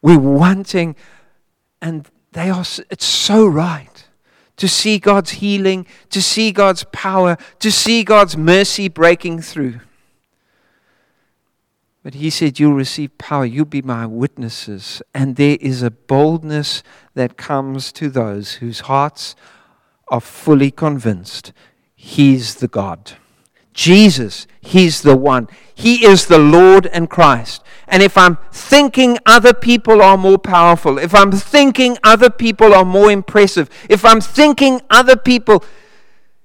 We're 0.01 0.19
wanting, 0.19 0.97
and 1.83 2.09
they 2.33 2.49
are, 2.49 2.65
it's 2.89 3.05
so 3.05 3.47
right 3.47 4.07
to 4.57 4.67
see 4.67 4.99
God's 4.99 5.33
healing, 5.33 5.87
to 6.09 6.23
see 6.23 6.53
God's 6.53 6.85
power, 6.85 7.37
to 7.59 7.71
see 7.71 8.03
God's 8.03 8.35
mercy 8.35 8.89
breaking 8.89 9.43
through. 9.43 9.81
But 12.03 12.15
he 12.15 12.31
said, 12.31 12.59
You'll 12.59 12.73
receive 12.73 13.19
power, 13.19 13.45
you'll 13.45 13.67
be 13.67 13.83
my 13.83 14.07
witnesses. 14.07 15.03
And 15.15 15.37
there 15.37 15.59
is 15.61 15.83
a 15.83 15.91
boldness 15.91 16.83
that 17.13 17.37
comes 17.37 17.93
to 17.93 18.09
those 18.09 18.55
whose 18.55 18.81
hearts 18.81 19.37
are 20.09 20.21
fully 20.21 20.71
convinced 20.71 21.53
He's 22.05 22.57
the 22.57 22.67
God. 22.67 23.13
Jesus, 23.75 24.49
He's 24.61 25.03
the 25.03 25.17
one. 25.17 25.47
He 25.73 26.05
is 26.05 26.27
the 26.27 26.39
Lord 26.39 26.89
and 26.89 27.09
Christ. 27.09 27.63
And 27.87 28.03
if 28.03 28.19
I'm 28.19 28.39
thinking 28.51 29.19
other 29.25 29.55
people 29.55 30.03
are 30.03 30.19
more 30.19 30.37
powerful, 30.37 30.99
if 30.99 31.15
I'm 31.15 31.31
thinking 31.31 31.97
other 32.03 32.29
people 32.29 32.75
are 32.75 32.85
more 32.85 33.13
impressive, 33.13 33.71
if 33.89 34.05
I'm 34.05 34.21
thinking 34.21 34.81
other 34.91 35.15
people 35.15 35.65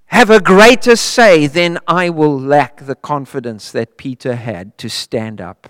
have 0.05 0.29
a 0.29 0.39
greater 0.39 0.95
say, 0.95 1.47
then 1.47 1.79
I 1.87 2.11
will 2.11 2.39
lack 2.39 2.85
the 2.85 2.95
confidence 2.95 3.71
that 3.71 3.97
Peter 3.97 4.35
had 4.35 4.77
to 4.77 4.91
stand 4.91 5.41
up. 5.41 5.67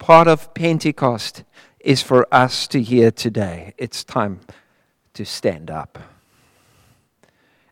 Part 0.00 0.26
of 0.26 0.52
Pentecost 0.52 1.44
is 1.78 2.02
for 2.02 2.26
us 2.34 2.66
to 2.66 2.82
hear 2.82 3.12
today. 3.12 3.72
It's 3.78 4.02
time 4.02 4.40
to 5.14 5.24
stand 5.24 5.70
up 5.70 5.96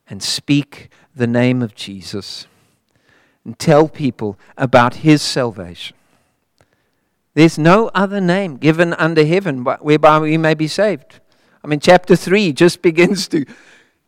and 0.08 0.22
speak 0.22 0.90
the 1.14 1.26
name 1.26 1.62
of 1.62 1.74
Jesus 1.74 2.46
and 3.44 3.58
tell 3.58 3.88
people 3.88 4.38
about 4.56 4.96
his 4.96 5.22
salvation. 5.22 5.96
There's 7.34 7.58
no 7.58 7.90
other 7.94 8.20
name 8.20 8.56
given 8.56 8.94
under 8.94 9.24
heaven 9.24 9.64
whereby 9.64 10.18
we 10.18 10.36
may 10.36 10.54
be 10.54 10.68
saved. 10.68 11.20
I 11.62 11.66
mean, 11.66 11.80
chapter 11.80 12.16
3 12.16 12.52
just 12.52 12.82
begins 12.82 13.28
to 13.28 13.44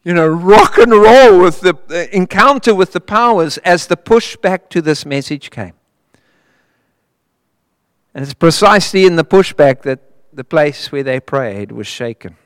you 0.03 0.14
know, 0.14 0.26
rock 0.26 0.78
and 0.78 0.92
roll 0.92 1.40
with 1.40 1.61
the 1.61 2.09
encounter 2.12 2.74
with 2.74 2.92
the 2.92 3.01
powers 3.01 3.59
as 3.59 3.86
the 3.86 3.96
pushback 3.96 4.70
to 4.70 4.80
this 4.80 5.05
message 5.05 5.51
came. 5.51 5.74
And 8.14 8.24
it's 8.24 8.34
precisely 8.34 9.05
in 9.05 9.16
the 9.16 9.24
pushback 9.24 9.82
that 9.82 10.01
the 10.32 10.44
place 10.44 10.90
where 10.90 11.03
they 11.03 11.20
prayed 11.20 11.70
was 11.70 11.86
shaken. 11.86 12.36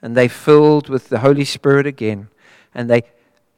And 0.00 0.16
they 0.16 0.28
filled 0.28 0.88
with 0.88 1.08
the 1.08 1.20
Holy 1.20 1.44
Spirit 1.44 1.86
again. 1.86 2.28
And 2.74 2.88
they, 2.88 3.02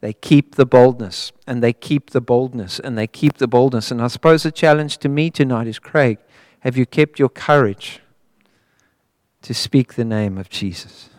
they 0.01 0.13
keep 0.13 0.55
the 0.55 0.65
boldness. 0.65 1.31
And 1.47 1.63
they 1.63 1.73
keep 1.73 2.11
the 2.11 2.21
boldness. 2.21 2.79
And 2.79 2.97
they 2.97 3.07
keep 3.07 3.37
the 3.37 3.47
boldness. 3.47 3.91
And 3.91 4.01
I 4.01 4.07
suppose 4.07 4.43
the 4.43 4.51
challenge 4.51 4.97
to 4.99 5.09
me 5.09 5.29
tonight 5.29 5.67
is 5.67 5.79
Craig, 5.79 6.19
have 6.59 6.77
you 6.77 6.85
kept 6.85 7.19
your 7.19 7.29
courage 7.29 8.01
to 9.43 9.53
speak 9.53 9.93
the 9.93 10.05
name 10.05 10.37
of 10.37 10.49
Jesus? 10.49 11.09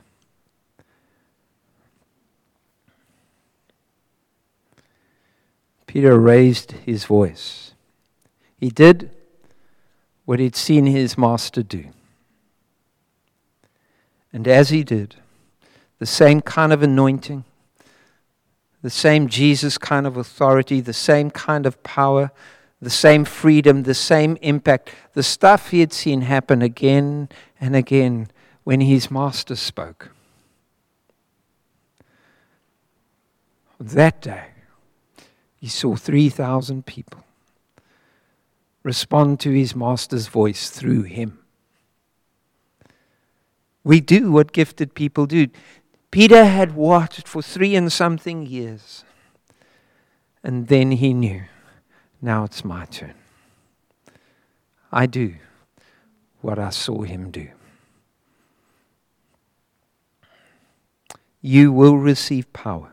Peter 5.87 6.19
raised 6.19 6.73
his 6.73 7.05
voice. 7.05 7.73
He 8.59 8.69
did 8.69 9.11
what 10.27 10.41
he'd 10.41 10.57
seen 10.57 10.87
his 10.87 11.17
master 11.17 11.63
do. 11.63 11.87
And 14.33 14.47
as 14.47 14.69
he 14.71 14.85
did, 14.85 15.17
the 15.99 16.05
same 16.05 16.43
kind 16.43 16.73
of 16.73 16.83
anointing, 16.83 17.45
the 18.87 18.91
same 18.91 19.29
Jesus 19.29 19.79
kind 19.79 20.07
of 20.07 20.17
authority, 20.17 20.81
the 20.81 20.93
same 20.93 21.29
kind 21.29 21.67
of 21.67 21.83
power, 21.83 22.31
the 22.81 22.89
same 22.89 23.25
freedom, 23.25 23.83
the 23.83 23.95
same 23.95 24.39
impact, 24.43 24.91
the 25.13 25.25
stuff 25.25 25.71
he 25.71 25.81
had 25.81 25.93
seen 25.93 26.21
happen 26.21 26.63
again 26.63 27.29
and 27.61 27.75
again 27.75 28.29
when 28.63 28.81
his 28.81 29.11
master 29.11 29.57
spoke. 29.57 30.13
That 33.81 34.23
day, 34.23 34.51
he 35.57 35.67
saw 35.67 35.97
3,000 35.97 36.87
people 36.87 37.25
respond 38.85 39.41
to 39.41 39.51
his 39.51 39.75
master's 39.75 40.29
voice 40.29 40.71
through 40.71 41.03
him. 41.03 41.41
We 43.83 43.99
do 44.01 44.31
what 44.31 44.53
gifted 44.53 44.95
people 44.95 45.27
do. 45.27 45.49
Peter 46.11 46.45
had 46.45 46.75
watched 46.75 47.29
for 47.29 47.43
three 47.43 47.75
and 47.77 47.93
something 47.93 48.47
years. 48.47 49.05
And 50.43 50.69
then 50.69 50.93
he 50.93 51.13
knew, 51.13 51.45
now 52.23 52.45
it's 52.45 52.65
my 52.65 52.85
turn. 52.87 53.15
I 54.93 55.07
do 55.07 55.35
what 56.41 56.59
I 56.59 56.71
saw 56.71 57.03
him 57.03 57.31
do. 57.31 57.49
You 61.43 61.73
will 61.73 61.97
receive 61.99 62.53
power 62.53 62.93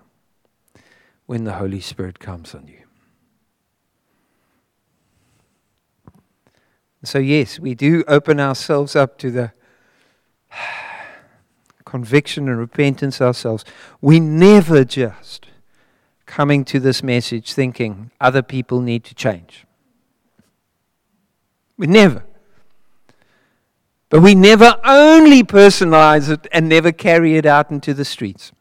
when 1.25 1.43
the 1.43 1.53
Holy 1.53 1.79
Spirit 1.79 2.19
comes 2.19 2.53
on 2.53 2.67
you. 2.67 2.83
So, 7.03 7.19
yes, 7.19 7.59
we 7.59 7.75
do 7.75 8.03
open 8.07 8.39
ourselves 8.39 8.95
up 8.95 9.17
to 9.19 9.29
the 9.29 9.51
conviction 11.93 12.49
and 12.49 12.57
repentance 12.57 13.21
ourselves. 13.21 13.63
We 14.01 14.19
never 14.19 14.83
just 14.83 15.45
coming 16.25 16.65
to 16.65 16.79
this 16.79 17.03
message 17.03 17.53
thinking 17.53 18.09
other 18.19 18.41
people 18.41 18.81
need 18.81 19.03
to 19.03 19.13
change. 19.13 19.67
We 21.77 21.85
never. 21.85 22.23
But 24.09 24.23
we 24.23 24.33
never 24.33 24.79
only 24.83 25.43
personalize 25.43 26.31
it 26.31 26.47
and 26.51 26.67
never 26.67 26.91
carry 26.91 27.35
it 27.35 27.45
out 27.45 27.69
into 27.69 27.93
the 27.93 28.05
streets. 28.05 28.51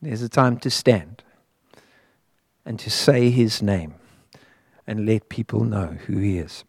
There's 0.00 0.22
a 0.22 0.28
time 0.28 0.58
to 0.58 0.70
stand 0.70 1.24
and 2.64 2.78
to 2.78 2.88
say 2.88 3.30
his 3.30 3.60
name 3.60 3.96
and 4.86 5.06
let 5.06 5.28
people 5.28 5.64
know 5.64 5.96
who 6.06 6.18
he 6.18 6.38
is. 6.38 6.62